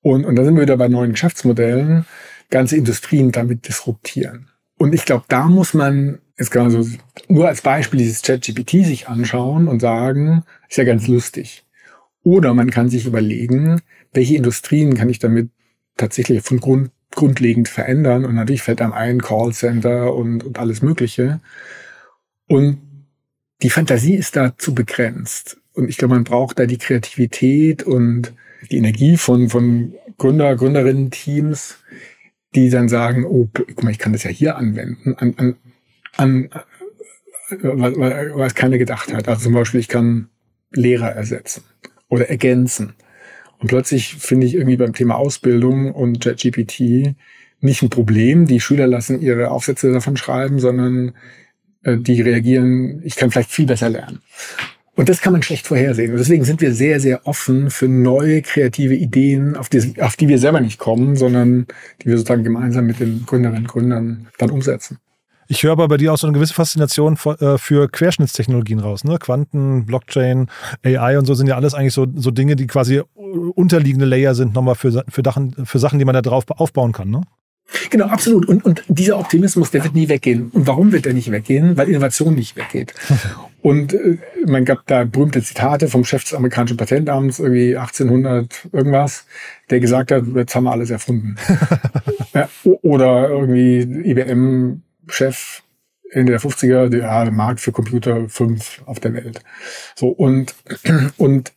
Und, 0.00 0.24
und 0.24 0.36
da 0.36 0.44
sind 0.44 0.54
wir 0.54 0.62
wieder 0.62 0.76
bei 0.76 0.88
neuen 0.88 1.12
Geschäftsmodellen, 1.12 2.06
ganze 2.50 2.76
Industrien 2.76 3.32
damit 3.32 3.68
disruptieren. 3.68 4.48
Und 4.78 4.94
ich 4.94 5.04
glaube, 5.04 5.24
da 5.28 5.48
muss 5.48 5.74
man 5.74 6.20
jetzt 6.38 6.50
kann 6.50 6.70
man 6.70 6.82
so 6.82 6.88
nur 7.28 7.48
als 7.48 7.62
Beispiel 7.62 7.98
dieses 7.98 8.22
ChatGPT 8.22 8.84
sich 8.84 9.08
anschauen 9.08 9.68
und 9.68 9.80
sagen, 9.80 10.44
ist 10.68 10.78
ja 10.78 10.84
ganz 10.84 11.08
lustig. 11.08 11.64
Oder 12.22 12.54
man 12.54 12.70
kann 12.70 12.88
sich 12.88 13.06
überlegen, 13.06 13.80
welche 14.12 14.36
Industrien 14.36 14.94
kann 14.94 15.08
ich 15.08 15.18
damit 15.18 15.50
tatsächlich 15.96 16.42
von 16.42 16.60
Grund, 16.60 16.90
grundlegend 17.10 17.68
verändern. 17.68 18.24
Und 18.24 18.34
natürlich 18.34 18.62
fällt 18.62 18.80
einem 18.80 18.92
ein 18.92 19.20
Callcenter 19.20 20.14
und, 20.14 20.44
und 20.44 20.58
alles 20.58 20.82
Mögliche. 20.82 21.40
Und 22.46 22.78
die 23.62 23.70
Fantasie 23.70 24.14
ist 24.14 24.36
da 24.36 24.56
zu 24.56 24.74
begrenzt. 24.74 25.58
Und 25.72 25.88
ich 25.88 25.96
glaube, 25.96 26.14
man 26.14 26.24
braucht 26.24 26.58
da 26.58 26.66
die 26.66 26.78
Kreativität 26.78 27.82
und 27.82 28.32
die 28.70 28.76
Energie 28.76 29.16
von, 29.16 29.48
von 29.48 29.94
Gründer, 30.16 30.56
Gründerinnen-Teams, 30.56 31.76
die 32.54 32.70
dann 32.70 32.88
sagen, 32.88 33.24
oh, 33.24 33.48
guck 33.52 33.82
mal, 33.82 33.90
ich 33.90 33.98
kann 33.98 34.12
das 34.12 34.24
ja 34.24 34.30
hier 34.30 34.56
anwenden, 34.56 35.14
an, 35.14 35.34
an, 35.36 35.56
an 36.16 36.50
was, 37.50 37.94
was 37.96 38.54
keiner 38.54 38.78
gedacht 38.78 39.12
hat. 39.12 39.28
Also 39.28 39.44
zum 39.44 39.54
Beispiel, 39.54 39.80
ich 39.80 39.88
kann 39.88 40.28
Lehrer 40.72 41.10
ersetzen 41.10 41.62
oder 42.08 42.28
ergänzen. 42.28 42.94
Und 43.58 43.68
plötzlich 43.68 44.14
finde 44.14 44.46
ich 44.46 44.54
irgendwie 44.54 44.76
beim 44.76 44.92
Thema 44.92 45.16
Ausbildung 45.16 45.92
und 45.92 46.24
JetGPT 46.24 47.16
nicht 47.60 47.82
ein 47.82 47.90
Problem. 47.90 48.46
Die 48.46 48.60
Schüler 48.60 48.86
lassen 48.86 49.20
ihre 49.20 49.50
Aufsätze 49.50 49.92
davon 49.92 50.16
schreiben, 50.16 50.60
sondern 50.60 51.14
äh, 51.82 51.96
die 51.96 52.20
reagieren, 52.20 53.00
ich 53.04 53.16
kann 53.16 53.30
vielleicht 53.30 53.50
viel 53.50 53.66
besser 53.66 53.88
lernen. 53.88 54.20
Und 54.94 55.08
das 55.08 55.20
kann 55.20 55.32
man 55.32 55.42
schlecht 55.42 55.66
vorhersehen. 55.66 56.10
Und 56.10 56.18
deswegen 56.18 56.44
sind 56.44 56.60
wir 56.60 56.72
sehr, 56.72 56.98
sehr 56.98 57.26
offen 57.26 57.70
für 57.70 57.86
neue 57.86 58.42
kreative 58.42 58.94
Ideen, 58.94 59.56
auf 59.56 59.68
die, 59.68 59.94
auf 60.00 60.16
die 60.16 60.28
wir 60.28 60.38
selber 60.38 60.60
nicht 60.60 60.78
kommen, 60.78 61.14
sondern 61.14 61.66
die 62.02 62.06
wir 62.06 62.16
sozusagen 62.16 62.42
gemeinsam 62.42 62.86
mit 62.86 62.98
den 62.98 63.24
Gründerinnen 63.24 63.62
und 63.62 63.68
Gründern 63.68 64.26
dann 64.38 64.50
umsetzen. 64.50 64.98
Ich 65.50 65.62
höre 65.62 65.72
aber 65.72 65.88
bei 65.88 65.96
dir 65.96 66.12
auch 66.12 66.18
so 66.18 66.26
eine 66.26 66.34
gewisse 66.34 66.52
Faszination 66.52 67.18
äh, 67.40 67.56
für 67.56 67.88
Querschnittstechnologien 67.88 68.80
raus. 68.80 69.04
Ne? 69.04 69.18
Quanten, 69.18 69.86
Blockchain, 69.86 70.48
AI 70.84 71.18
und 71.18 71.24
so 71.24 71.32
sind 71.32 71.46
ja 71.46 71.56
alles 71.56 71.72
eigentlich 71.72 71.94
so, 71.94 72.06
so 72.14 72.30
Dinge, 72.30 72.54
die 72.54 72.66
quasi 72.66 73.00
unterliegende 73.54 74.04
Layer 74.04 74.34
sind 74.34 74.54
nochmal 74.54 74.74
für, 74.74 75.04
für, 75.08 75.22
Dachen, 75.22 75.54
für 75.64 75.78
Sachen, 75.78 75.98
die 75.98 76.04
man 76.04 76.14
da 76.14 76.20
drauf 76.20 76.44
aufbauen 76.50 76.92
kann. 76.92 77.10
Ne? 77.10 77.22
Genau, 77.90 78.06
absolut. 78.06 78.46
Und, 78.46 78.64
und 78.64 78.82
dieser 78.88 79.18
Optimismus, 79.18 79.70
der 79.70 79.84
wird 79.84 79.94
nie 79.94 80.08
weggehen. 80.08 80.50
Und 80.52 80.66
warum 80.66 80.92
wird 80.92 81.06
er 81.06 81.14
nicht 81.14 81.30
weggehen? 81.30 81.76
Weil 81.76 81.88
Innovation 81.88 82.34
nicht 82.34 82.56
weggeht. 82.56 82.94
Und 83.60 83.92
äh, 83.92 84.18
man 84.46 84.64
gab 84.64 84.86
da 84.86 85.02
berühmte 85.02 85.42
Zitate 85.42 85.88
vom 85.88 86.04
Chef 86.04 86.22
des 86.22 86.32
amerikanischen 86.32 86.76
Patentamts, 86.76 87.40
irgendwie 87.40 87.76
1800 87.76 88.68
irgendwas, 88.72 89.26
der 89.68 89.80
gesagt 89.80 90.12
hat, 90.12 90.22
jetzt 90.32 90.54
haben 90.54 90.64
wir 90.64 90.70
alles 90.70 90.90
erfunden. 90.90 91.34
ja, 92.34 92.48
oder 92.82 93.28
irgendwie 93.30 93.80
IBM-Chef 95.08 95.62
Ende 96.10 96.32
der 96.32 96.40
50er, 96.40 96.88
der 96.88 97.30
Markt 97.30 97.60
für 97.60 97.72
Computer 97.72 98.28
5 98.28 98.82
auf 98.86 98.98
der 98.98 99.12
Welt. 99.12 99.42
So, 99.94 100.08
und, 100.08 100.54
und 101.18 101.52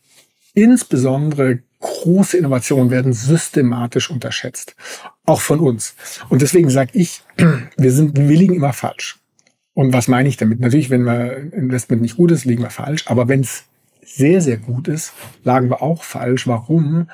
insbesondere 0.54 1.60
große 1.80 2.38
Innovationen 2.38 2.92
werden 2.92 3.14
systematisch 3.14 4.10
unterschätzt. 4.12 4.76
Auch 5.26 5.40
von 5.40 5.60
uns. 5.60 5.96
Und 6.28 6.42
deswegen 6.42 6.70
sage 6.70 6.92
ich, 6.94 7.22
wir 7.78 7.92
sind, 7.92 8.18
wir 8.18 8.38
liegen 8.38 8.56
immer 8.56 8.74
falsch. 8.74 9.20
Und 9.74 9.94
was 9.94 10.10
meine 10.10 10.28
ich 10.28 10.36
damit? 10.36 10.60
Natürlich, 10.60 10.90
wenn 10.90 11.04
wir 11.04 11.38
Investment 11.54 12.02
nicht 12.02 12.18
gut 12.18 12.32
ist, 12.32 12.44
liegen 12.44 12.62
wir 12.62 12.72
falsch. 12.72 13.08
Aber 13.08 13.30
wenn 13.30 13.40
es 13.40 13.64
sehr, 14.04 14.42
sehr 14.42 14.58
gut 14.58 14.90
ist, 14.90 15.14
lagen 15.46 15.70
wir 15.70 15.82
auch 15.82 16.04
falsch. 16.04 16.46
Warum? 16.46 17.08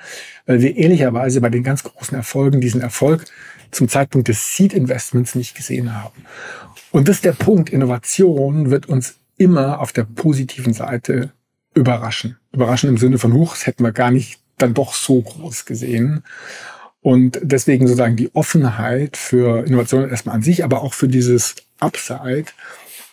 Weil 0.48 0.62
wir 0.62 0.76
ehrlicherweise 0.76 1.40
bei 1.40 1.50
den 1.50 1.62
ganz 1.62 1.84
großen 1.84 2.18
Erfolgen 2.18 2.62
diesen 2.62 2.82
Erfolg 2.82 3.26
zum 3.72 3.88
Zeitpunkt 3.90 4.28
des 4.28 4.56
Seed 4.56 4.74
Investments 4.74 5.36
nicht 5.36 5.56
gesehen 5.56 5.94
haben. 5.94 6.26
Und 6.92 7.08
das 7.08 7.18
ist 7.18 7.26
der 7.26 7.34
Punkt. 7.34 7.70
Innovation 7.70 8.72
wird 8.72 8.88
uns 8.88 9.16
immer 9.38 9.80
auf 9.80 9.92
der 9.92 10.04
positiven 10.04 10.74
Seite 10.74 11.32
überraschen. 11.74 12.38
Überraschen 12.52 12.90
im 12.90 12.98
Sinne 12.98 13.18
von, 13.18 13.34
huch, 13.34 13.54
das 13.54 13.68
hätten 13.68 13.84
wir 13.84 13.92
gar 13.92 14.12
nicht 14.12 14.40
dann 14.58 14.74
doch 14.74 14.94
so 14.94 15.22
groß 15.22 15.66
gesehen. 15.66 16.24
Und 17.02 17.40
deswegen 17.42 17.88
sozusagen 17.88 18.16
die 18.16 18.34
Offenheit 18.36 19.16
für 19.16 19.66
Innovation 19.66 20.10
erstmal 20.10 20.36
an 20.36 20.42
sich, 20.42 20.64
aber 20.64 20.82
auch 20.82 20.94
für 20.94 21.08
dieses 21.08 21.56
Upside 21.80 22.46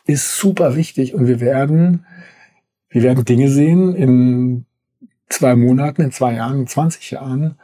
ist 0.06 0.36
super 0.36 0.76
wichtig. 0.76 1.14
Und 1.14 1.26
wir 1.28 1.40
werden, 1.40 2.06
wir 2.88 3.02
werden 3.02 3.24
Dinge 3.24 3.50
sehen 3.50 3.94
in 3.94 4.64
zwei 5.28 5.54
Monaten, 5.54 6.02
in 6.02 6.12
zwei 6.12 6.34
Jahren, 6.34 6.60
in 6.60 6.66
20 6.66 7.10
Jahren, 7.12 7.58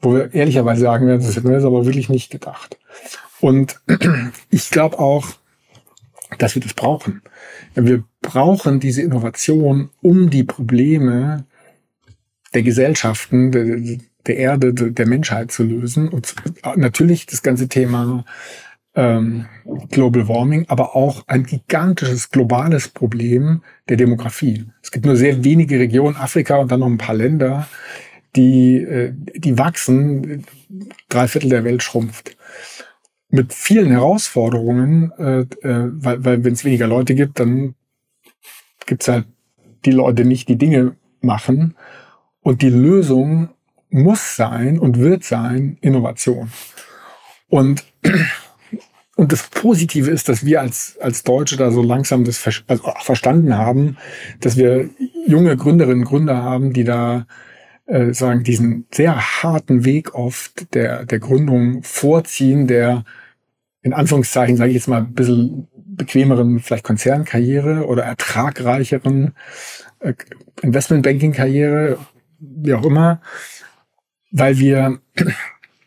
wo 0.00 0.14
wir 0.14 0.34
ehrlicherweise 0.34 0.82
sagen 0.82 1.06
werden, 1.06 1.22
das 1.22 1.36
hätten 1.36 1.48
wir 1.48 1.56
jetzt 1.56 1.64
aber 1.64 1.84
wirklich 1.84 2.08
nicht 2.08 2.30
gedacht. 2.30 2.78
Und 3.40 3.80
ich 4.50 4.70
glaube 4.70 4.98
auch, 4.98 5.26
dass 6.38 6.54
wir 6.54 6.62
das 6.62 6.74
brauchen. 6.74 7.22
Wir 7.74 8.04
brauchen 8.22 8.80
diese 8.80 9.02
Innovation, 9.02 9.90
um 10.00 10.30
die 10.30 10.44
Probleme 10.44 11.44
der 12.54 12.62
Gesellschaften, 12.62 13.52
der, 13.52 13.98
der 14.26 14.36
Erde, 14.36 14.72
der 14.72 15.06
Menschheit 15.06 15.52
zu 15.52 15.62
lösen. 15.62 16.08
Und 16.08 16.34
natürlich 16.76 17.26
das 17.26 17.42
ganze 17.42 17.68
Thema 17.68 18.24
ähm, 18.94 19.46
Global 19.90 20.28
Warming, 20.28 20.66
aber 20.68 20.96
auch 20.96 21.22
ein 21.28 21.44
gigantisches 21.44 22.30
globales 22.30 22.88
Problem 22.88 23.62
der 23.88 23.96
Demografie. 23.96 24.66
Es 24.82 24.90
gibt 24.90 25.06
nur 25.06 25.16
sehr 25.16 25.44
wenige 25.44 25.78
Regionen, 25.78 26.16
Afrika 26.16 26.56
und 26.56 26.70
dann 26.72 26.80
noch 26.80 26.88
ein 26.88 26.98
paar 26.98 27.14
Länder, 27.14 27.68
die, 28.36 28.76
äh, 28.76 29.12
die 29.14 29.58
wachsen, 29.58 30.44
drei 31.08 31.28
Viertel 31.28 31.50
der 31.50 31.64
Welt 31.64 31.82
schrumpft. 31.82 32.36
mit 33.32 33.52
vielen 33.54 33.92
Herausforderungen, 33.92 35.12
äh, 35.16 35.40
äh, 35.40 35.90
weil, 35.92 36.24
weil 36.24 36.44
wenn 36.44 36.52
es 36.52 36.64
weniger 36.64 36.88
Leute 36.88 37.14
gibt, 37.14 37.38
dann 37.38 37.76
gibt's 38.86 39.06
halt 39.06 39.26
die 39.84 39.92
Leute 39.92 40.24
nicht, 40.24 40.48
die 40.48 40.58
Dinge 40.58 40.96
machen. 41.20 41.76
Und 42.40 42.62
die 42.62 42.70
Lösung 42.70 43.50
muss 43.88 44.36
sein 44.36 44.78
und 44.78 44.98
wird 44.98 45.24
sein 45.24 45.78
Innovation. 45.80 46.50
Und, 47.48 47.84
und 49.16 49.32
das 49.32 49.48
Positive 49.48 50.10
ist, 50.10 50.28
dass 50.28 50.44
wir 50.44 50.60
als, 50.60 50.96
als 51.00 51.22
Deutsche 51.22 51.56
da 51.56 51.70
so 51.70 51.82
langsam 51.82 52.24
das 52.24 52.44
also 52.66 52.92
verstanden 53.00 53.56
haben, 53.56 53.96
dass 54.40 54.56
wir 54.56 54.90
junge 55.26 55.56
Gründerinnen 55.56 56.00
und 56.00 56.08
Gründer 56.08 56.42
haben, 56.42 56.72
die 56.72 56.84
da 56.84 57.26
äh, 57.90 58.14
sagen, 58.14 58.44
diesen 58.44 58.86
sehr 58.92 59.16
harten 59.42 59.84
Weg 59.84 60.14
oft 60.14 60.74
der, 60.74 61.04
der 61.06 61.18
Gründung 61.18 61.82
vorziehen, 61.82 62.68
der 62.68 63.04
in 63.82 63.92
Anführungszeichen, 63.92 64.56
sage 64.56 64.70
ich 64.70 64.76
jetzt 64.76 64.86
mal, 64.86 64.98
ein 64.98 65.12
bisschen 65.12 65.66
bequemeren, 65.74 66.60
vielleicht 66.60 66.84
Konzernkarriere 66.84 67.84
oder 67.86 68.04
ertragreicheren 68.04 69.34
äh, 69.98 70.14
Investmentbanking-Karriere, 70.62 71.98
wie 72.38 72.74
auch 72.74 72.84
immer, 72.84 73.20
weil 74.30 74.58
wir, 74.58 75.00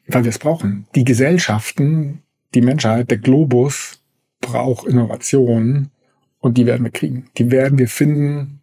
weil 0.08 0.24
wir 0.26 0.30
es 0.30 0.40
brauchen. 0.40 0.88
Die 0.96 1.06
Gesellschaften, 1.06 2.22
die 2.54 2.62
Menschheit, 2.62 3.12
der 3.12 3.18
Globus 3.18 4.02
braucht 4.42 4.88
Innovation 4.88 5.90
und 6.40 6.58
die 6.58 6.66
werden 6.66 6.84
wir 6.84 6.92
kriegen. 6.92 7.30
Die 7.38 7.50
werden 7.50 7.78
wir 7.78 7.88
finden 7.88 8.60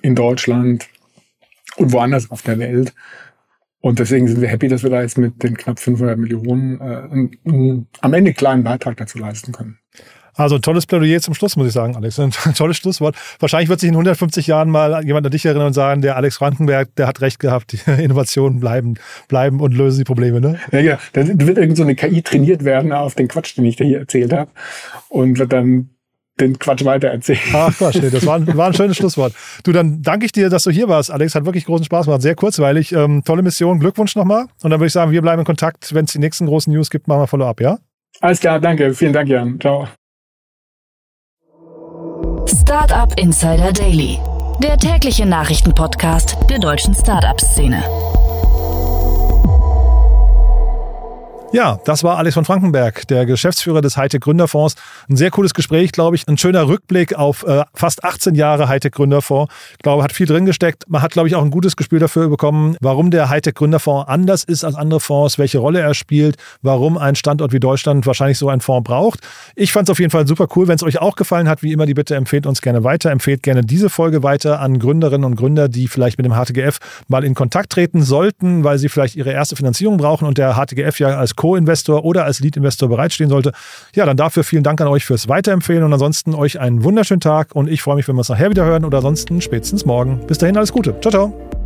in 0.00 0.14
Deutschland 0.14 0.88
und 1.78 1.92
woanders 1.92 2.30
auf 2.30 2.42
der 2.42 2.58
Welt. 2.58 2.94
Und 3.80 4.00
deswegen 4.00 4.26
sind 4.26 4.40
wir 4.40 4.48
happy, 4.48 4.68
dass 4.68 4.82
wir 4.82 4.90
da 4.90 5.02
jetzt 5.02 5.18
mit 5.18 5.42
den 5.42 5.56
knapp 5.56 5.78
500 5.78 6.18
Millionen 6.18 6.80
äh, 6.80 6.84
einen, 6.84 7.86
am 8.00 8.12
Ende 8.12 8.30
einen 8.30 8.34
kleinen 8.34 8.64
Beitrag 8.64 8.96
dazu 8.96 9.18
leisten 9.18 9.52
können. 9.52 9.78
Also 10.38 10.54
ein 10.54 10.62
tolles 10.62 10.86
Plädoyer 10.86 11.20
zum 11.20 11.34
Schluss, 11.34 11.56
muss 11.56 11.66
ich 11.66 11.72
sagen, 11.72 11.96
Alex. 11.96 12.18
Ein 12.20 12.30
tolles 12.30 12.76
Schlusswort. 12.76 13.16
Wahrscheinlich 13.40 13.68
wird 13.68 13.80
sich 13.80 13.88
in 13.88 13.94
150 13.96 14.46
Jahren 14.46 14.70
mal 14.70 15.04
jemand 15.04 15.26
an 15.26 15.32
dich 15.32 15.44
erinnern 15.44 15.66
und 15.66 15.72
sagen, 15.72 16.00
der 16.00 16.14
Alex 16.14 16.36
Frankenberg, 16.36 16.94
der 16.94 17.08
hat 17.08 17.20
recht 17.20 17.40
gehabt, 17.40 17.72
die 17.72 17.90
Innovationen 18.02 18.60
bleiben, 18.60 18.94
bleiben 19.26 19.60
und 19.60 19.72
lösen 19.72 19.98
die 19.98 20.04
Probleme. 20.04 20.40
Ne? 20.40 20.60
Ja, 20.70 20.78
ja. 20.78 20.98
Da 21.12 21.26
wird 21.26 21.58
irgend 21.58 21.76
so 21.76 21.82
eine 21.82 21.96
KI 21.96 22.22
trainiert 22.22 22.64
werden 22.64 22.92
auf 22.92 23.16
den 23.16 23.26
Quatsch, 23.26 23.56
den 23.56 23.64
ich 23.64 23.74
dir 23.74 23.84
hier 23.84 23.98
erzählt 23.98 24.32
habe. 24.32 24.50
Und 25.08 25.40
wird 25.40 25.52
dann 25.52 25.90
den 26.40 26.58
Quatsch 26.58 26.84
weitererzählen. 26.84 27.40
Ach 27.52 27.76
Quatsch, 27.76 28.00
das 28.02 28.26
war 28.26 28.36
ein, 28.36 28.56
war 28.56 28.68
ein 28.68 28.74
schönes 28.74 28.96
Schlusswort. 28.96 29.32
Du, 29.64 29.72
dann 29.72 30.02
danke 30.02 30.26
ich 30.26 30.32
dir, 30.32 30.50
dass 30.50 30.64
du 30.64 30.70
hier 30.70 30.88
warst, 30.88 31.10
Alex. 31.10 31.34
Hat 31.34 31.44
wirklich 31.44 31.64
großen 31.64 31.84
Spaß 31.84 32.06
gemacht. 32.06 32.22
Sehr 32.22 32.34
kurzweilig. 32.34 32.92
Ähm, 32.92 33.22
tolle 33.24 33.42
Mission. 33.42 33.80
Glückwunsch 33.80 34.16
nochmal. 34.16 34.46
Und 34.62 34.70
dann 34.70 34.80
würde 34.80 34.86
ich 34.86 34.92
sagen, 34.92 35.12
wir 35.12 35.22
bleiben 35.22 35.40
in 35.40 35.46
Kontakt. 35.46 35.94
Wenn 35.94 36.04
es 36.04 36.12
die 36.12 36.18
nächsten 36.18 36.46
großen 36.46 36.72
News 36.72 36.90
gibt, 36.90 37.08
machen 37.08 37.20
wir 37.20 37.26
Follow-up, 37.26 37.60
ja? 37.60 37.78
Alles 38.20 38.40
klar, 38.40 38.60
danke. 38.60 38.94
Vielen 38.94 39.12
Dank, 39.12 39.28
Jan. 39.28 39.60
Ciao. 39.60 39.88
Startup 42.46 43.12
Insider 43.18 43.72
Daily, 43.72 44.18
der 44.62 44.76
tägliche 44.76 45.26
Nachrichtenpodcast 45.26 46.36
der 46.50 46.58
deutschen 46.58 46.94
Startup-Szene. 46.94 47.82
Ja, 51.50 51.80
das 51.86 52.04
war 52.04 52.18
Alex 52.18 52.34
von 52.34 52.44
Frankenberg, 52.44 53.08
der 53.08 53.24
Geschäftsführer 53.24 53.80
des 53.80 53.96
Hightech 53.96 54.20
Gründerfonds. 54.20 54.74
Ein 55.08 55.16
sehr 55.16 55.30
cooles 55.30 55.54
Gespräch, 55.54 55.92
glaube 55.92 56.14
ich. 56.14 56.28
Ein 56.28 56.36
schöner 56.36 56.68
Rückblick 56.68 57.14
auf 57.14 57.42
äh, 57.44 57.64
fast 57.72 58.04
18 58.04 58.34
Jahre 58.34 58.68
Hightech 58.68 58.92
Gründerfonds. 58.92 59.50
Ich 59.72 59.78
glaube, 59.78 60.02
hat 60.02 60.12
viel 60.12 60.26
drin 60.26 60.44
gesteckt. 60.44 60.84
Man 60.88 61.00
hat, 61.00 61.12
glaube 61.12 61.26
ich, 61.26 61.36
auch 61.36 61.42
ein 61.42 61.50
gutes 61.50 61.76
Gespür 61.76 62.00
dafür 62.00 62.28
bekommen, 62.28 62.76
warum 62.82 63.10
der 63.10 63.30
Hightech 63.30 63.54
Gründerfonds 63.54 64.08
anders 64.08 64.44
ist 64.44 64.62
als 64.62 64.74
andere 64.74 65.00
Fonds, 65.00 65.38
welche 65.38 65.56
Rolle 65.58 65.80
er 65.80 65.94
spielt, 65.94 66.36
warum 66.60 66.98
ein 66.98 67.14
Standort 67.14 67.54
wie 67.54 67.60
Deutschland 67.60 68.06
wahrscheinlich 68.06 68.36
so 68.36 68.50
einen 68.50 68.60
Fonds 68.60 68.86
braucht. 68.86 69.20
Ich 69.56 69.72
fand 69.72 69.88
es 69.88 69.90
auf 69.90 70.00
jeden 70.00 70.10
Fall 70.10 70.26
super 70.26 70.48
cool. 70.54 70.68
Wenn 70.68 70.76
es 70.76 70.82
euch 70.82 71.00
auch 71.00 71.16
gefallen 71.16 71.48
hat, 71.48 71.62
wie 71.62 71.72
immer, 71.72 71.86
die 71.86 71.94
Bitte 71.94 72.14
empfehlt 72.14 72.46
uns 72.46 72.60
gerne 72.60 72.84
weiter. 72.84 73.10
Empfehlt 73.10 73.42
gerne 73.42 73.62
diese 73.62 73.88
Folge 73.88 74.22
weiter 74.22 74.60
an 74.60 74.78
Gründerinnen 74.78 75.24
und 75.24 75.36
Gründer, 75.36 75.70
die 75.70 75.88
vielleicht 75.88 76.18
mit 76.18 76.26
dem 76.26 76.34
HTGF 76.34 76.78
mal 77.08 77.24
in 77.24 77.34
Kontakt 77.34 77.70
treten 77.70 78.02
sollten, 78.02 78.64
weil 78.64 78.76
sie 78.76 78.90
vielleicht 78.90 79.16
ihre 79.16 79.32
erste 79.32 79.56
Finanzierung 79.56 79.96
brauchen 79.96 80.26
und 80.28 80.36
der 80.36 80.54
HTGF 80.54 81.00
ja 81.00 81.16
als 81.16 81.37
Co-Investor 81.38 82.04
oder 82.04 82.24
als 82.24 82.40
Lead-Investor 82.40 82.90
bereitstehen 82.90 83.30
sollte. 83.30 83.52
Ja, 83.94 84.04
dann 84.04 84.18
dafür 84.18 84.44
vielen 84.44 84.64
Dank 84.64 84.80
an 84.82 84.88
euch 84.88 85.06
fürs 85.06 85.28
Weiterempfehlen 85.28 85.82
und 85.84 85.92
ansonsten 85.92 86.34
euch 86.34 86.60
einen 86.60 86.84
wunderschönen 86.84 87.20
Tag 87.20 87.54
und 87.54 87.70
ich 87.70 87.80
freue 87.80 87.96
mich, 87.96 88.06
wenn 88.08 88.16
wir 88.16 88.20
uns 88.20 88.28
nachher 88.28 88.50
wieder 88.50 88.66
hören 88.66 88.84
oder 88.84 88.98
ansonsten 88.98 89.40
spätestens 89.40 89.86
morgen. 89.86 90.20
Bis 90.26 90.36
dahin 90.36 90.56
alles 90.56 90.72
Gute. 90.72 91.00
Ciao, 91.00 91.10
ciao. 91.10 91.57